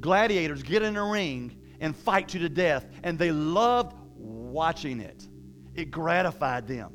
[0.00, 5.26] gladiators get in a ring and fight to the death, and they loved watching it.
[5.74, 6.92] It gratified them.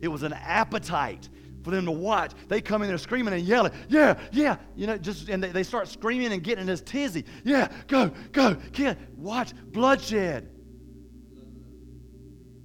[0.00, 1.28] It was an appetite
[1.62, 2.32] for them to watch.
[2.48, 5.62] They come in there screaming and yelling, yeah, yeah, you know, just and they, they
[5.62, 7.24] start screaming and getting this tizzy.
[7.44, 10.48] Yeah, go, go, kid, watch bloodshed.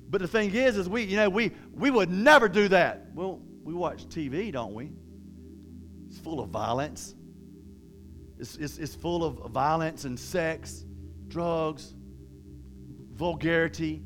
[0.09, 3.07] But the thing is, is we, you know, we we would never do that.
[3.13, 4.91] Well, we watch TV, don't we?
[6.07, 7.15] It's full of violence.
[8.39, 10.85] It's, it's, it's full of violence and sex,
[11.27, 11.93] drugs,
[13.13, 14.03] vulgarity,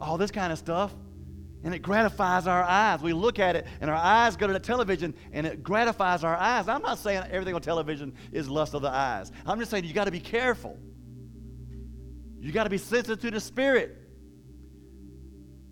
[0.00, 0.94] all this kind of stuff.
[1.64, 3.00] And it gratifies our eyes.
[3.00, 6.36] We look at it, and our eyes go to the television, and it gratifies our
[6.36, 6.68] eyes.
[6.68, 9.32] I'm not saying everything on television is lust of the eyes.
[9.44, 10.78] I'm just saying you got to be careful.
[12.38, 14.05] You got to be sensitive to the Spirit.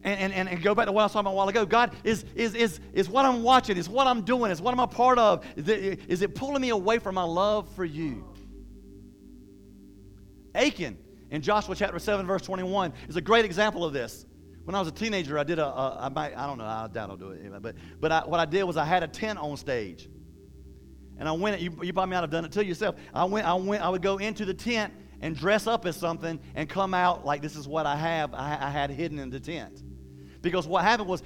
[0.05, 1.65] And, and, and go back to what I was talking about a while ago.
[1.65, 4.81] God, is, is, is, is what I'm watching, is what I'm doing, is what I'm
[4.81, 8.23] a part of, is it, is it pulling me away from my love for you?
[10.55, 10.99] Achan
[11.31, 14.27] in Joshua chapter 7, verse 21 is a great example of this.
[14.65, 16.87] When I was a teenager, I did a, a I might, I don't know, I
[16.93, 19.39] doubt I'll do it, but, but I, what I did was I had a tent
[19.39, 20.09] on stage.
[21.19, 22.97] And I went, you, you probably might have done it to yourself.
[23.13, 26.41] I went, I went, I would go into the tent and dress up as something
[26.55, 29.41] and come out like this is what I have, I, I had hidden in the
[29.41, 29.83] tent.
[30.45, 31.23] Because what happened was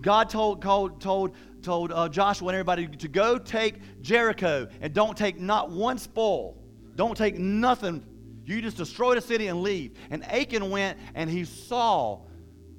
[0.00, 5.18] God told, told, told, told uh, Joshua and everybody to go take Jericho and don't
[5.18, 6.56] take not one spoil.
[6.94, 8.06] Don't take nothing.
[8.46, 9.98] You just destroy the city and leave.
[10.10, 12.20] And Achan went and he saw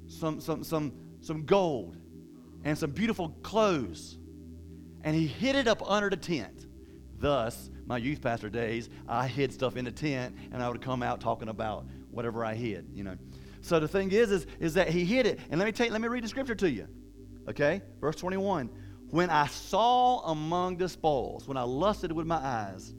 [0.06, 1.96] some, some, some, some gold
[2.64, 4.18] and some beautiful clothes.
[5.04, 6.66] And he hid it up under the tent.
[7.18, 11.02] Thus, my youth pastor days, I hid stuff in the tent and I would come
[11.02, 13.16] out talking about whatever I hid, you know.
[13.62, 15.38] So the thing is, is, is that he hid it.
[15.50, 16.86] And let me take, let me read the scripture to you.
[17.48, 17.80] Okay?
[18.00, 18.68] Verse 21.
[19.10, 22.94] When I saw among the spoils, when I lusted with my eyes,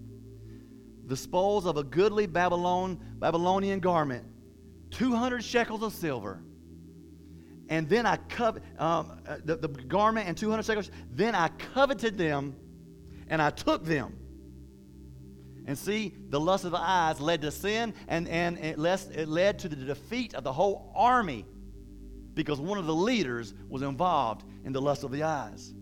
[1.06, 4.26] the spoils of a goodly Babylon, Babylonian garment,
[4.92, 6.42] 200 shekels of silver.
[7.68, 10.92] And then I covet um, uh, the, the garment and 200 shekels.
[11.12, 12.56] Then I coveted them
[13.28, 14.16] and I took them.
[15.66, 19.70] And see, the lust of the eyes led to sin, and, and it, led, to
[19.70, 21.46] the defeat of the whole army
[22.34, 25.74] because one of the leaders was involved in the lust of the eyes.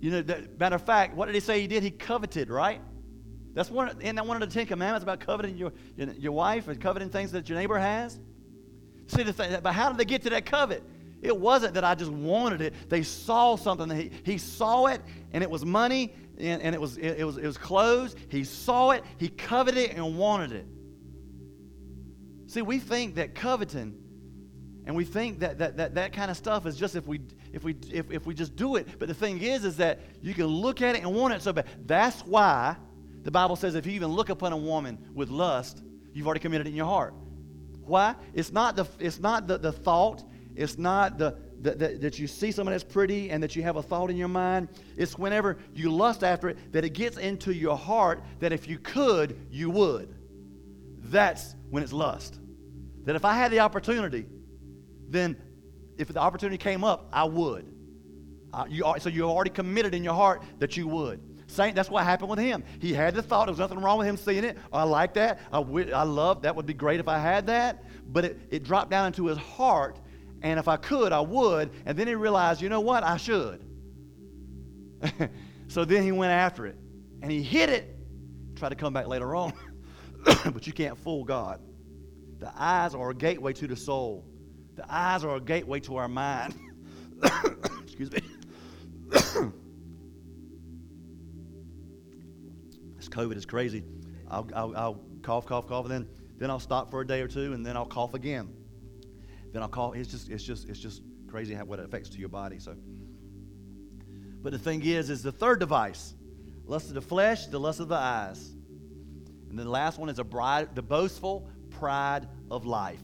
[0.00, 1.82] You know, that, matter of fact, what did he say he did?
[1.82, 2.80] He coveted, right?
[3.54, 6.80] That's one, isn't that one of the Ten Commandments about coveting your, your wife and
[6.80, 8.18] coveting things that your neighbor has?
[9.06, 10.82] See, the thing, but how did they get to that covet?
[11.22, 12.74] It wasn't that I just wanted it.
[12.90, 13.88] They saw something.
[13.90, 15.00] He, he saw it,
[15.32, 18.18] and it was money, and, and it, was, it, it, was, it was closed.
[18.28, 20.66] He saw it, he coveted it, and wanted it.
[22.46, 23.98] See, we think that coveting
[24.86, 27.20] and we think that that, that, that kind of stuff is just if we
[27.52, 28.86] if we if, if we just do it.
[28.98, 31.52] But the thing is, is that you can look at it and want it so
[31.52, 31.66] bad.
[31.86, 32.76] That's why
[33.22, 36.66] the Bible says if you even look upon a woman with lust, you've already committed
[36.66, 37.14] it in your heart.
[37.82, 38.14] Why?
[38.34, 40.22] It's not the it's not the, the thought,
[40.54, 43.76] it's not the that, that, that you see someone that's pretty and that you have
[43.76, 44.68] a thought in your mind.
[44.98, 48.78] It's whenever you lust after it that it gets into your heart that if you
[48.78, 50.14] could, you would.
[50.98, 52.38] That's when it's lust.
[53.04, 54.26] That if I had the opportunity,
[55.08, 55.36] then
[55.96, 57.72] if the opportunity came up, I would.
[58.52, 61.20] Uh, you, so you already committed in your heart that you would.
[61.46, 62.62] Same, that's what happened with him.
[62.78, 63.46] He had the thought.
[63.46, 64.58] There was nothing wrong with him seeing it.
[64.72, 65.40] I like that.
[65.50, 66.54] I, I love that.
[66.56, 67.84] Would be great if I had that.
[68.06, 69.98] But it, it dropped down into his heart
[70.44, 71.70] and if I could, I would.
[71.86, 73.02] And then he realized, you know what?
[73.02, 73.64] I should.
[75.68, 76.76] so then he went after it.
[77.22, 77.96] And he hit it.
[78.54, 79.54] Try to come back later on.
[80.52, 81.62] but you can't fool God.
[82.40, 84.26] The eyes are a gateway to the soul,
[84.76, 86.54] the eyes are a gateway to our mind.
[87.82, 88.20] Excuse me.
[89.10, 89.38] this
[93.08, 93.82] COVID is crazy.
[94.30, 97.28] I'll, I'll, I'll cough, cough, cough, and then, then I'll stop for a day or
[97.28, 98.50] two, and then I'll cough again
[99.54, 99.92] then I'll call.
[99.92, 102.58] It's just, it's just, it's just crazy how what it affects to your body.
[102.58, 102.76] So,
[104.42, 106.14] but the thing is, is the third device,
[106.66, 108.50] lust of the flesh, the lust of the eyes,
[109.48, 113.00] and then the last one is a bride, the boastful pride of life.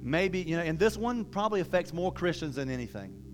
[0.00, 3.24] Maybe you know, and this one probably affects more Christians than anything.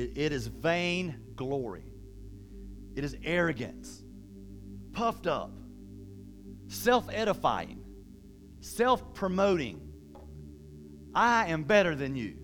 [0.00, 1.84] it, it is vain glory.
[2.94, 4.02] It is arrogance,
[4.92, 5.52] puffed up,
[6.68, 7.79] self edifying,
[8.60, 9.80] self promoting.
[11.14, 12.36] I am better than you.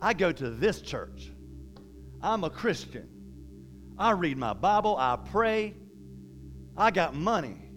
[0.00, 1.30] I go to this church.
[2.22, 3.08] I'm a Christian.
[3.98, 4.96] I read my Bible.
[4.96, 5.74] I pray.
[6.76, 7.70] I got money.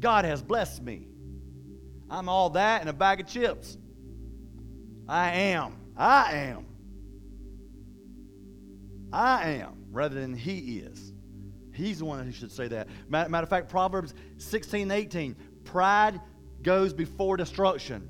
[0.00, 1.08] God has blessed me.
[2.08, 3.76] I'm all that and a bag of chips.
[5.08, 5.76] I am.
[5.96, 6.66] I am.
[9.12, 11.12] I am, rather than he is.
[11.72, 12.88] He's the one who should say that.
[13.08, 15.36] Matter, of fact, Proverbs 16 18.
[15.64, 16.20] Pride
[16.64, 18.08] goes before destruction,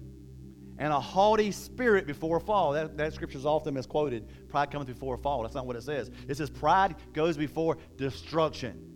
[0.79, 2.73] and a haughty spirit before a fall.
[2.73, 4.49] That, that scripture is often misquoted.
[4.49, 5.43] Pride cometh before a fall.
[5.43, 6.11] That's not what it says.
[6.27, 8.91] It says pride goes before destruction.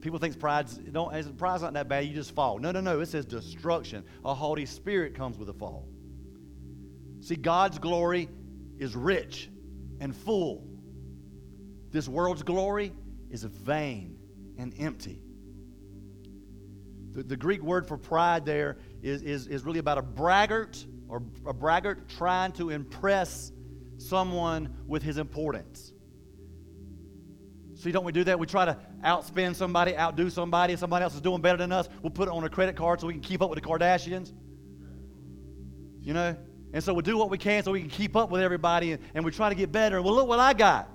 [0.00, 2.04] People think pride's don't pride's not that bad.
[2.04, 2.58] You just fall.
[2.58, 3.00] No, no, no.
[3.00, 4.04] It says destruction.
[4.24, 5.88] A haughty spirit comes with a fall.
[7.20, 8.28] See, God's glory
[8.78, 9.50] is rich
[10.00, 10.68] and full.
[11.90, 12.92] This world's glory
[13.30, 14.18] is vain
[14.56, 15.22] and empty.
[17.18, 21.20] The, the Greek word for pride there is, is, is really about a braggart or
[21.46, 23.50] a braggart trying to impress
[23.96, 25.92] someone with his importance.
[27.74, 28.38] See, don't we do that?
[28.38, 30.74] We try to outspend somebody, outdo somebody.
[30.74, 33.00] If somebody else is doing better than us, we'll put it on a credit card
[33.00, 34.32] so we can keep up with the Kardashians.
[36.00, 36.36] You know?
[36.72, 39.02] And so we do what we can so we can keep up with everybody and,
[39.14, 40.00] and we try to get better.
[40.00, 40.88] Well, look what I got.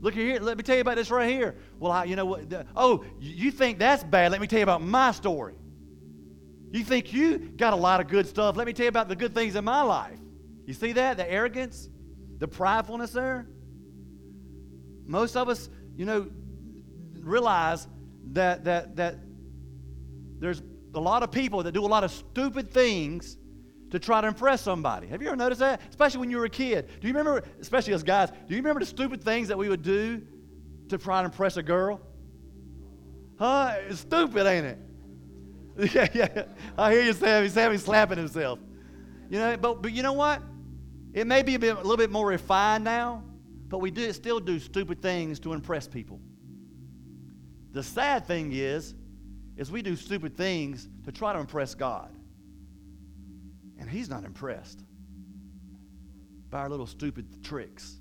[0.00, 0.38] Look here.
[0.40, 1.56] Let me tell you about this right here.
[1.78, 2.66] Well, I, you know what?
[2.76, 4.30] Oh, you think that's bad?
[4.30, 5.54] Let me tell you about my story.
[6.70, 8.56] You think you got a lot of good stuff?
[8.56, 10.18] Let me tell you about the good things in my life.
[10.66, 11.16] You see that?
[11.16, 11.88] The arrogance,
[12.38, 13.46] the pridefulness there.
[15.06, 16.28] Most of us, you know,
[17.20, 17.88] realize
[18.32, 19.16] that that that
[20.38, 20.62] there's
[20.94, 23.37] a lot of people that do a lot of stupid things
[23.90, 25.06] to try to impress somebody.
[25.06, 25.80] Have you ever noticed that?
[25.88, 26.88] Especially when you were a kid.
[27.00, 29.82] Do you remember, especially as guys, do you remember the stupid things that we would
[29.82, 30.22] do
[30.88, 32.00] to try to impress a girl?
[33.38, 33.76] Huh?
[33.88, 34.78] It's stupid, ain't it?
[35.94, 36.42] yeah, yeah.
[36.76, 37.48] I hear you, Sammy.
[37.48, 38.58] Sammy's slapping himself.
[39.30, 40.42] You know, but, but you know what?
[41.12, 43.22] It may be a, bit, a little bit more refined now,
[43.68, 46.20] but we do still do stupid things to impress people.
[47.72, 48.94] The sad thing is,
[49.56, 52.14] is we do stupid things to try to impress God.
[53.78, 54.82] And he's not impressed
[56.50, 57.96] by our little stupid tricks.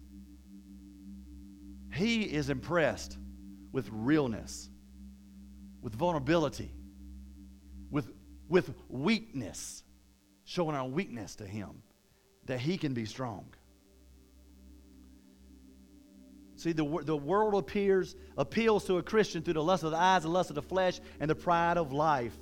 [1.93, 3.17] He is impressed
[3.71, 4.69] with realness,
[5.81, 6.71] with vulnerability,
[7.91, 8.11] with,
[8.49, 9.83] with weakness,
[10.45, 11.81] showing our weakness to him,
[12.45, 13.45] that he can be strong.
[16.55, 20.23] See, the, the world appears, appeals to a Christian through the lust of the eyes,
[20.23, 22.35] the lust of the flesh, and the pride of life.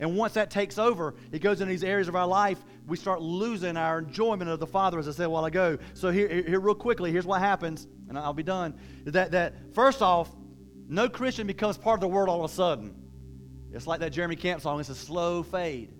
[0.00, 3.20] And once that takes over, it goes into these areas of our life, we start
[3.20, 5.78] losing our enjoyment of the Father, as I said a while ago.
[5.92, 8.80] So, here, here real quickly, here's what happens, and I'll be done.
[9.04, 10.30] That, that first off,
[10.88, 12.94] no Christian becomes part of the world all of a sudden.
[13.72, 15.92] It's like that Jeremy Camp song, it's a slow fade.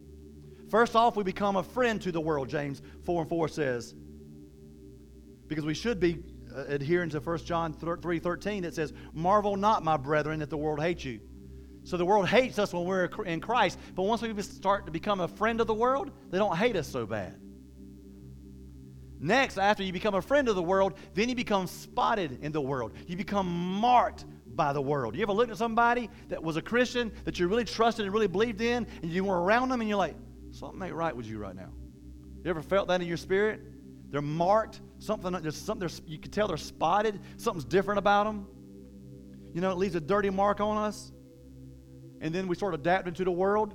[0.71, 3.95] First off, we become a friend to the world, James 4 and 4 says.
[5.47, 6.23] Because we should be
[6.57, 10.57] uh, adhering to 1 John 3 13 that says, Marvel not, my brethren, that the
[10.57, 11.21] world hates you.
[11.85, 15.21] So the world hates us when we're in Christ, but once we start to become
[15.21, 17.37] a friend of the world, they don't hate us so bad.
[19.19, 22.61] Next, after you become a friend of the world, then you become spotted in the
[22.61, 22.93] world.
[23.07, 25.15] You become marked by the world.
[25.15, 28.29] You ever looked at somebody that was a Christian that you really trusted and really
[28.29, 30.17] believed in, and you were around them and you're like,
[30.53, 31.71] something ain't right with you right now?
[32.45, 33.61] You ever felt that in your spirit?
[34.11, 34.81] They're marked.
[34.99, 37.21] Something, there's something, you can tell they're spotted.
[37.37, 38.47] Something's different about them.
[39.53, 41.13] You know, it leaves a dirty mark on us
[42.21, 43.75] and then we start adapting to the world.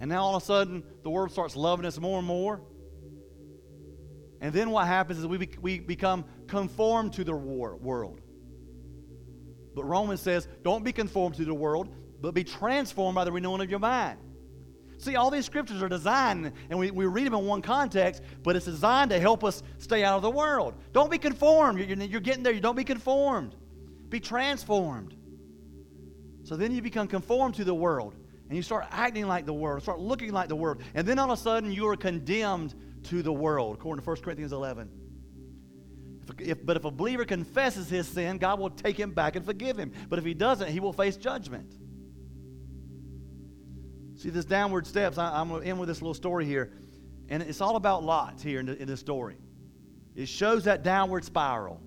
[0.00, 2.60] And now all of a sudden, the world starts loving us more and more.
[4.40, 8.20] And then what happens is we, be, we become conformed to the war, world.
[9.74, 11.88] But Romans says, don't be conformed to the world,
[12.20, 14.18] but be transformed by the renewing of your mind.
[14.98, 18.54] See, all these scriptures are designed, and we, we read them in one context, but
[18.54, 20.74] it's designed to help us stay out of the world.
[20.92, 21.78] Don't be conformed.
[21.78, 22.52] You're, you're getting there.
[22.52, 23.54] You don't be conformed.
[24.08, 25.16] Be transformed.
[26.44, 28.14] So then you become conformed to the world
[28.48, 30.82] and you start acting like the world, start looking like the world.
[30.94, 32.74] And then all of a sudden you are condemned
[33.04, 34.90] to the world, according to 1 Corinthians 11.
[36.28, 39.44] If, if, but if a believer confesses his sin, God will take him back and
[39.44, 39.92] forgive him.
[40.08, 41.74] But if he doesn't, he will face judgment.
[44.16, 46.72] See, this downward steps, I, am going to end with this little story here.
[47.28, 49.36] And it's all about Lot here in, the, in this story.
[50.14, 51.80] It shows that downward spiral.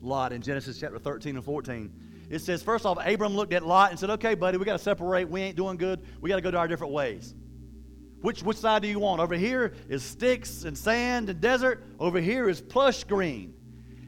[0.00, 2.01] Lot in Genesis chapter 13 and 14.
[2.32, 4.82] It says, first off, Abram looked at Lot and said, okay, buddy, we got to
[4.82, 5.28] separate.
[5.28, 6.00] We ain't doing good.
[6.18, 7.34] We got to go to our different ways.
[8.22, 9.20] Which, which side do you want?
[9.20, 11.84] Over here is sticks and sand and desert.
[12.00, 13.52] Over here is plush green.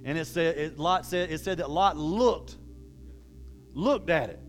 [0.07, 2.57] And it said, it, Lot said, it said that Lot looked
[3.75, 4.41] looked at it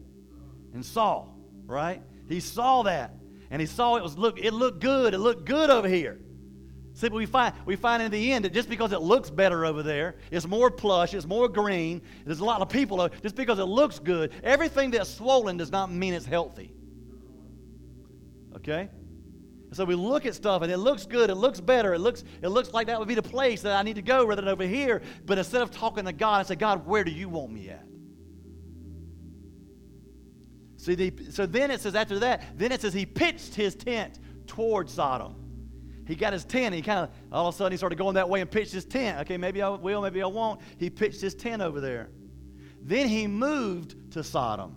[0.74, 1.28] and saw,
[1.66, 2.02] right?
[2.30, 3.12] He saw that.
[3.50, 5.14] And he saw it was look, it looked good.
[5.14, 6.18] It looked good over here.
[6.96, 9.84] See, we find we find in the end that just because it looks better over
[9.84, 12.02] there, it's more plush, it's more green.
[12.26, 13.02] There's a lot of people.
[13.02, 16.74] Uh, just because it looks good, everything that's swollen does not mean it's healthy.
[18.56, 18.90] Okay.
[19.74, 22.48] So we look at stuff and it looks good, it looks better, it looks, it
[22.48, 24.64] looks like that would be the place that I need to go rather than over
[24.64, 25.02] here.
[25.26, 27.86] But instead of talking to God, I say, God, where do you want me at?
[30.78, 34.20] See, the, so then it says after that, then it says he pitched his tent
[34.48, 35.45] towards Sodom
[36.06, 36.76] he got his tent.
[36.76, 38.86] He kind of, all of a sudden, he started going that way and pitched his
[38.86, 39.20] tent.
[39.22, 40.62] Okay, maybe I will, maybe I won't.
[40.78, 42.10] He pitched his tent over there.
[42.82, 44.76] Then he moved to Sodom.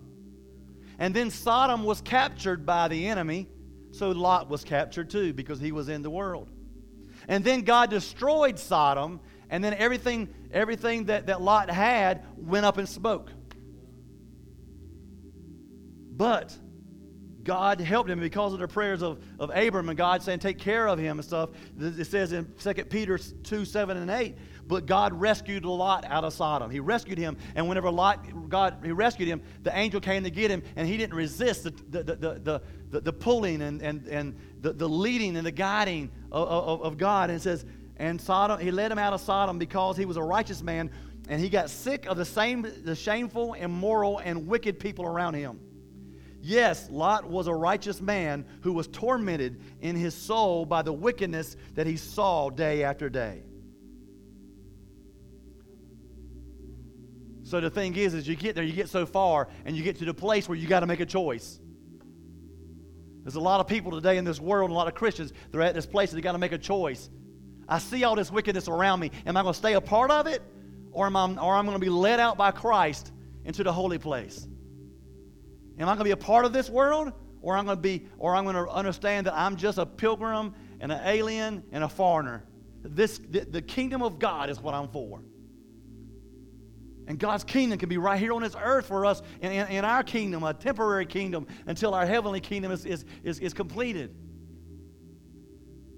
[0.97, 3.47] And then Sodom was captured by the enemy.
[3.91, 6.49] So Lot was captured too because he was in the world.
[7.27, 9.19] And then God destroyed Sodom.
[9.51, 13.31] And then everything, everything that, that Lot had went up in smoke.
[16.11, 16.57] But
[17.49, 20.87] God helped him because of the prayers of, of Abram and God saying, take care
[20.87, 21.49] of him and stuff.
[21.79, 24.37] It says in 2 Peter 2 7 and 8,
[24.67, 26.69] but God rescued Lot out of Sodom.
[26.69, 30.51] He rescued him, and whenever Lot, God, he rescued him, the angel came to get
[30.51, 34.71] him, and he didn't resist the, the, the, the, the, pulling and, and, and the,
[34.71, 37.31] the leading and the guiding of, of, of God.
[37.31, 37.65] And it says,
[37.97, 40.91] and Sodom, he led him out of Sodom because he was a righteous man,
[41.27, 45.59] and he got sick of the same, the shameful, immoral, and wicked people around him.
[46.41, 51.57] Yes, Lot was a righteous man who was tormented in his soul by the wickedness
[51.75, 53.43] that he saw day after day.
[57.43, 59.97] So the thing is, as you get there, you get so far, and you get
[59.99, 61.59] to the place where you got to make a choice.
[63.23, 65.73] There's a lot of people today in this world, a lot of Christians, they're at
[65.73, 67.09] this place that they got to make a choice.
[67.67, 69.11] I see all this wickedness around me.
[69.25, 70.41] Am I going to stay a part of it,
[70.91, 73.11] or am I, or I'm going to be led out by Christ
[73.45, 74.47] into the holy place?
[75.79, 77.13] Am I going to be a part of this world?
[77.41, 80.53] Or I'm going to be, or I'm going to understand that I'm just a pilgrim
[80.81, 82.43] and an alien and a foreigner.
[82.81, 85.21] This, the, the kingdom of God is what I'm for.
[87.07, 89.85] And God's kingdom can be right here on this earth for us in, in, in
[89.85, 94.13] our kingdom, a temporary kingdom, until our heavenly kingdom is, is, is, is completed.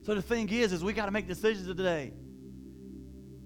[0.03, 2.13] So the thing is, is we got to make decisions today.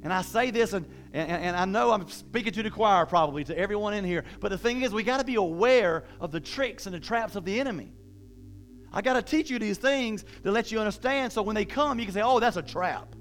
[0.03, 3.43] And I say this, and, and, and, I know I'm speaking to the choir probably,
[3.45, 6.39] to everyone in here, but the thing is, we got to be aware of the
[6.39, 7.91] tricks and the traps of the enemy.
[8.93, 11.99] I got to teach you these things to let you understand so when they come,
[11.99, 13.15] you can say, oh, that's a trap.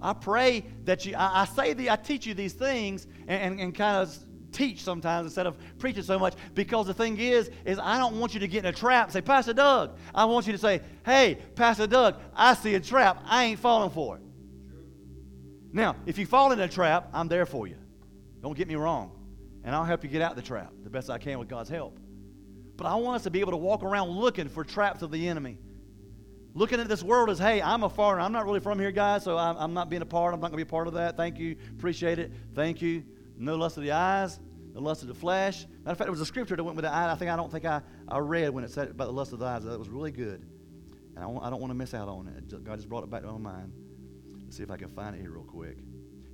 [0.00, 3.60] I pray that you, I, I say the, I teach you these things and, and,
[3.60, 4.16] and kind of
[4.52, 8.34] teach sometimes instead of preaching so much because the thing is is i don't want
[8.34, 11.38] you to get in a trap say pastor doug i want you to say hey
[11.54, 14.22] pastor doug i see a trap i ain't falling for it
[15.72, 17.76] now, if you fall in a trap, I'm there for you.
[18.42, 19.12] Don't get me wrong.
[19.64, 21.98] And I'll help you get out the trap the best I can with God's help.
[22.76, 25.28] But I want us to be able to walk around looking for traps of the
[25.28, 25.58] enemy.
[26.54, 28.22] Looking at this world as, hey, I'm a foreigner.
[28.22, 30.34] I'm not really from here, guys, so I'm, I'm not being a part.
[30.34, 31.16] I'm not going to be a part of that.
[31.16, 31.56] Thank you.
[31.70, 32.32] Appreciate it.
[32.54, 33.04] Thank you.
[33.38, 34.38] No lust of the eyes,
[34.74, 35.62] no lust of the flesh.
[35.62, 37.10] Matter of fact, there was a scripture that went with the eye.
[37.10, 39.38] I think I don't think I, I read when it said about the lust of
[39.38, 39.64] the eyes.
[39.64, 40.44] That was really good.
[41.16, 42.64] And I, I don't want to miss out on it.
[42.64, 43.72] God just brought it back to my mind.
[44.52, 45.78] See if I can find it here real quick.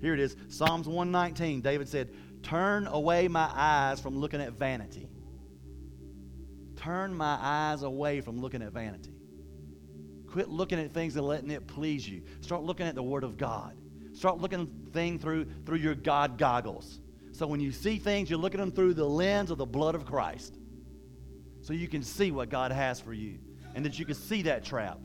[0.01, 1.61] Here it is Psalms 119.
[1.61, 2.11] David said,
[2.43, 5.09] Turn away my eyes from looking at vanity.
[6.75, 9.13] Turn my eyes away from looking at vanity.
[10.27, 12.23] Quit looking at things and letting it please you.
[12.41, 13.77] Start looking at the Word of God.
[14.15, 16.99] Start looking things through, through your God goggles.
[17.31, 20.05] So when you see things, you're looking them through the lens of the blood of
[20.05, 20.59] Christ.
[21.63, 23.39] So you can see what God has for you
[23.77, 24.99] and that you can see that trap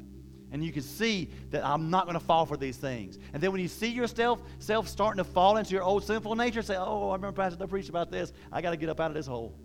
[0.53, 3.17] and you can see that I'm not going to fall for these things.
[3.33, 6.61] And then when you see yourself self starting to fall into your old sinful nature,
[6.61, 8.31] say, "Oh, I remember Pastor preached about this.
[8.51, 9.57] I got to get up out of this hole."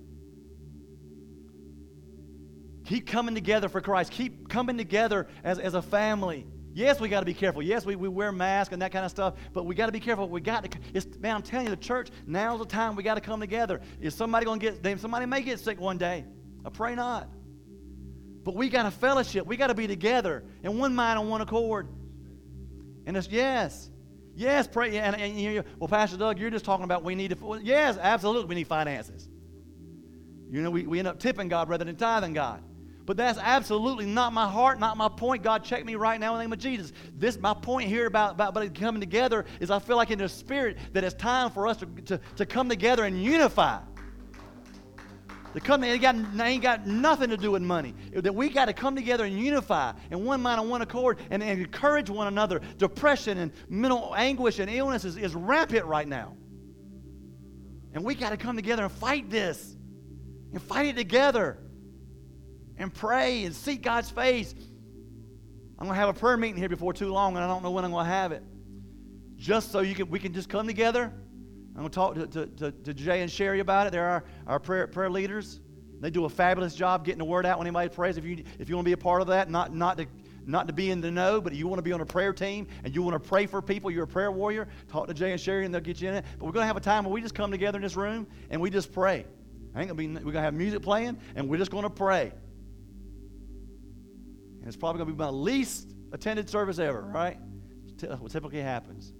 [2.86, 4.10] Keep coming together for Christ.
[4.10, 6.46] Keep coming together as, as a family.
[6.72, 7.60] Yes, we got to be careful.
[7.62, 10.00] Yes, we, we wear masks and that kind of stuff, but we got to be
[10.00, 10.26] careful.
[10.26, 10.78] We got to.
[10.94, 13.82] It's, man, I'm telling you, the church now's the time we got to come together.
[14.00, 15.00] Is somebody going to get?
[15.00, 16.24] Somebody may get sick one day.
[16.64, 17.28] I pray not.
[18.44, 19.46] But we got a fellowship.
[19.46, 21.88] We got to be together in one mind on one accord.
[23.06, 23.90] And it's yes.
[24.34, 24.96] Yes, pray.
[24.98, 27.44] And, and you well, Pastor Doug, you're just talking about we need to.
[27.44, 29.28] Well, yes, absolutely, we need finances.
[30.50, 32.62] You know, we, we end up tipping God rather than tithing God.
[33.04, 35.42] But that's absolutely not my heart, not my point.
[35.42, 36.92] God, check me right now in the name of Jesus.
[37.16, 40.28] This my point here about, about, about coming together is I feel like in the
[40.28, 43.80] spirit that it's time for us to, to, to come together and unify.
[45.54, 47.94] The come ain't got, ain't got nothing to do with money.
[48.12, 51.42] That we got to come together and unify in one mind and one accord and,
[51.42, 52.60] and encourage one another.
[52.76, 56.36] Depression and mental anguish and illness is, is rampant right now.
[57.94, 59.74] And we got to come together and fight this
[60.52, 61.58] and fight it together
[62.76, 64.54] and pray and seek God's face.
[65.78, 67.70] I'm going to have a prayer meeting here before too long, and I don't know
[67.70, 68.42] when I'm going to have it.
[69.36, 71.12] Just so you can, we can just come together.
[71.78, 73.92] I'm going to talk to, to, to, to Jay and Sherry about it.
[73.92, 75.60] They're our, our prayer, prayer leaders.
[76.00, 78.16] They do a fabulous job getting the word out when anybody prays.
[78.16, 80.08] If you, if you want to be a part of that, not, not, to,
[80.44, 82.66] not to be in the know, but you want to be on a prayer team
[82.82, 85.40] and you want to pray for people, you're a prayer warrior, talk to Jay and
[85.40, 86.24] Sherry and they'll get you in it.
[86.36, 88.26] But we're going to have a time where we just come together in this room
[88.50, 89.24] and we just pray.
[89.72, 91.90] I ain't gonna be, we're going to have music playing and we're just going to
[91.90, 92.32] pray.
[94.58, 97.38] And it's probably going to be my least attended service ever, right?
[98.18, 99.12] What typically happens.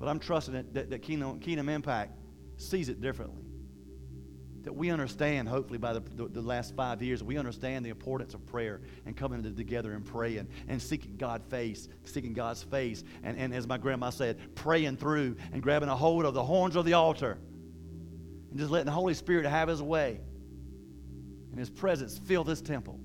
[0.00, 2.18] But I'm trusting that, that, that Kingdom, Kingdom Impact
[2.56, 3.44] sees it differently.
[4.62, 8.34] That we understand, hopefully, by the, the, the, last five years, we understand the importance
[8.34, 13.04] of prayer and coming together and praying and seeking God's face, seeking God's face.
[13.22, 16.76] And, and as my grandma said, praying through and grabbing a hold of the horns
[16.76, 17.38] of the altar
[18.50, 20.20] and just letting the Holy Spirit have his way
[21.50, 22.98] and his presence fill this temple.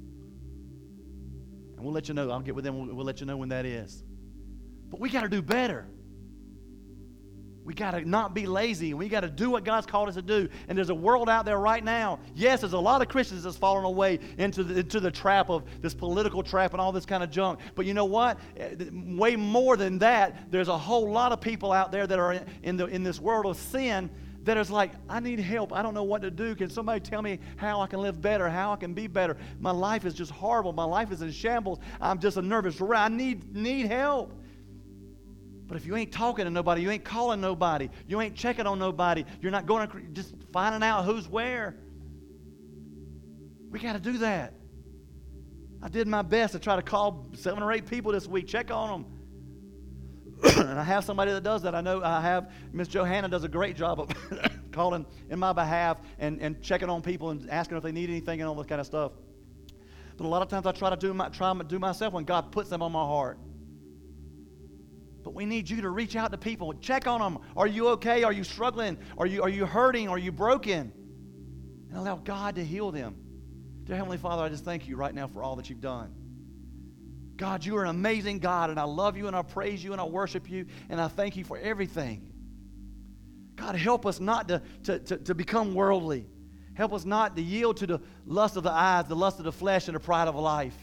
[1.76, 2.32] And we'll let you know.
[2.32, 2.78] I'll get with them.
[2.78, 4.04] We'll, we'll let you know when that is.
[4.89, 5.88] But we got to do better.
[7.66, 8.93] We got to not be lazy.
[8.93, 10.47] We got to do what God's called us to do.
[10.68, 12.20] And there's a world out there right now.
[12.36, 15.63] Yes, there's a lot of Christians that's fallen away into the, into the trap of
[15.82, 17.59] this political trap and all this kind of junk.
[17.74, 18.39] But you know what?
[18.55, 22.39] Eh, way more than that, there's a whole lot of people out there that are
[22.61, 24.11] in, the, in this world of sin
[24.43, 25.74] that is like, I need help.
[25.74, 26.53] I don't know what to do.
[26.53, 29.38] Can somebody tell me how I can live better, how I can be better?
[29.59, 30.72] My life is just horrible.
[30.72, 31.80] My life is in shambles.
[31.99, 32.99] I'm just a nervous wreck.
[32.99, 34.32] I need, need help.
[35.68, 38.78] But if you ain't talking to nobody, you ain't calling nobody, you ain't checking on
[38.78, 41.76] nobody, you're not going to just finding out who's where.
[43.72, 44.53] We got to do that.
[45.82, 48.72] I did my best to try to call seven or eight people this week, check
[48.72, 49.16] on them.
[50.57, 51.74] and I have somebody that does that.
[51.76, 54.09] I know I have Miss Johanna does a great job of
[54.72, 58.41] calling in my behalf and, and checking on people and asking if they need anything
[58.41, 59.13] and all this kind of stuff.
[60.18, 62.24] But a lot of times I try to do my try to do myself when
[62.24, 63.38] God puts them on my heart.
[65.26, 67.40] But we need you to reach out to people, check on them.
[67.58, 68.24] Are you okay?
[68.24, 68.96] Are you struggling?
[69.18, 70.08] Are you, are you hurting?
[70.08, 70.94] Are you broken?
[71.90, 73.16] And allow God to heal them.
[73.86, 76.14] Dear Heavenly Father, I just thank you right now for all that you've done.
[77.38, 80.00] God, you are an amazing God, and I love you and I praise you and
[80.00, 82.32] I worship you and I thank you for everything.
[83.56, 86.28] God, help us not to, to, to, to become worldly.
[86.76, 89.52] Help us not to yield to the lust of the eyes, the lust of the
[89.52, 90.78] flesh, and the pride of life.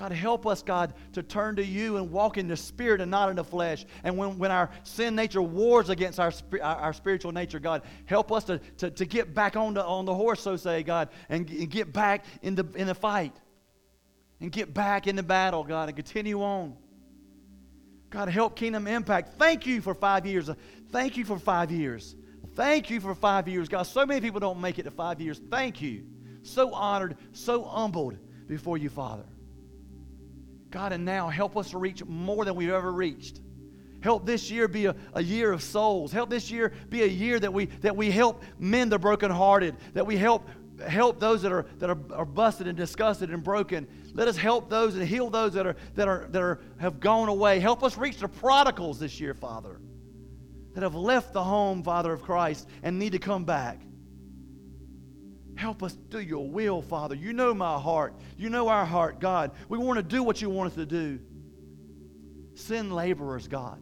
[0.00, 3.28] God, help us, God, to turn to you and walk in the spirit and not
[3.28, 3.84] in the flesh.
[4.02, 6.32] And when, when our sin nature wars against our,
[6.62, 10.06] our, our spiritual nature, God, help us to, to, to get back on the, on
[10.06, 13.36] the horse, so say, God, and, and get back in the, in the fight.
[14.40, 16.78] And get back in the battle, God, and continue on.
[18.08, 19.34] God, help Kingdom Impact.
[19.38, 20.48] Thank you for five years.
[20.90, 22.16] Thank you for five years.
[22.54, 23.68] Thank you for five years.
[23.68, 25.38] God, so many people don't make it to five years.
[25.50, 26.06] Thank you.
[26.42, 28.16] So honored, so humbled
[28.48, 29.26] before you, Father.
[30.70, 33.40] God, and now help us to reach more than we've ever reached.
[34.02, 36.12] Help this year be a, a year of souls.
[36.12, 40.06] Help this year be a year that we that we help mend the brokenhearted, that
[40.06, 40.48] we help
[40.86, 43.86] help those that are that are, are busted and disgusted and broken.
[44.14, 47.28] Let us help those and heal those that are that are that are have gone
[47.28, 47.60] away.
[47.60, 49.80] Help us reach the prodigals this year, Father,
[50.74, 53.82] that have left the home, Father of Christ, and need to come back.
[55.60, 57.14] Help us do your will, Father.
[57.14, 58.14] You know my heart.
[58.38, 59.50] You know our heart, God.
[59.68, 61.20] We want to do what you want us to do.
[62.54, 63.78] Send laborers, God.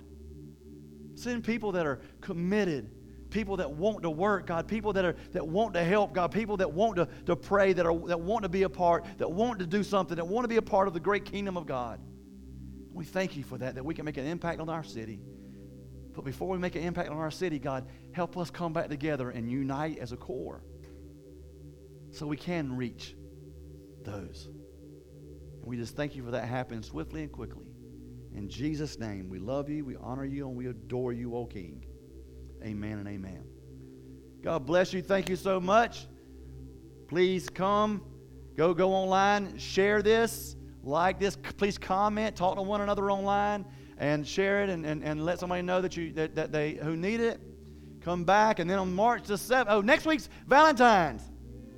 [1.14, 2.90] Send people that are committed,
[3.30, 6.56] people that want to work, God, people that are that want to help, God, people
[6.56, 9.60] that want to, to pray, that are that want to be a part, that want
[9.60, 12.00] to do something, that want to be a part of the great kingdom of God.
[12.92, 15.20] We thank you for that, that we can make an impact on our city.
[16.12, 19.30] But before we make an impact on our city, God, help us come back together
[19.30, 20.64] and unite as a core
[22.10, 23.14] so we can reach
[24.04, 24.48] those.
[25.60, 27.66] And we just thank you for that happening swiftly and quickly.
[28.34, 31.84] In Jesus' name, we love you, we honor you, and we adore you, O King.
[32.62, 33.44] Amen and amen.
[34.42, 35.02] God bless you.
[35.02, 36.06] Thank you so much.
[37.08, 38.02] Please come,
[38.56, 41.36] go go online, share this, like this.
[41.56, 43.64] Please comment, talk to one another online,
[43.98, 46.96] and share it, and, and, and let somebody know that you that, that they who
[46.96, 47.40] need it.
[48.00, 49.68] Come back, and then on March the seventh.
[49.70, 51.22] Oh, next week's Valentine's.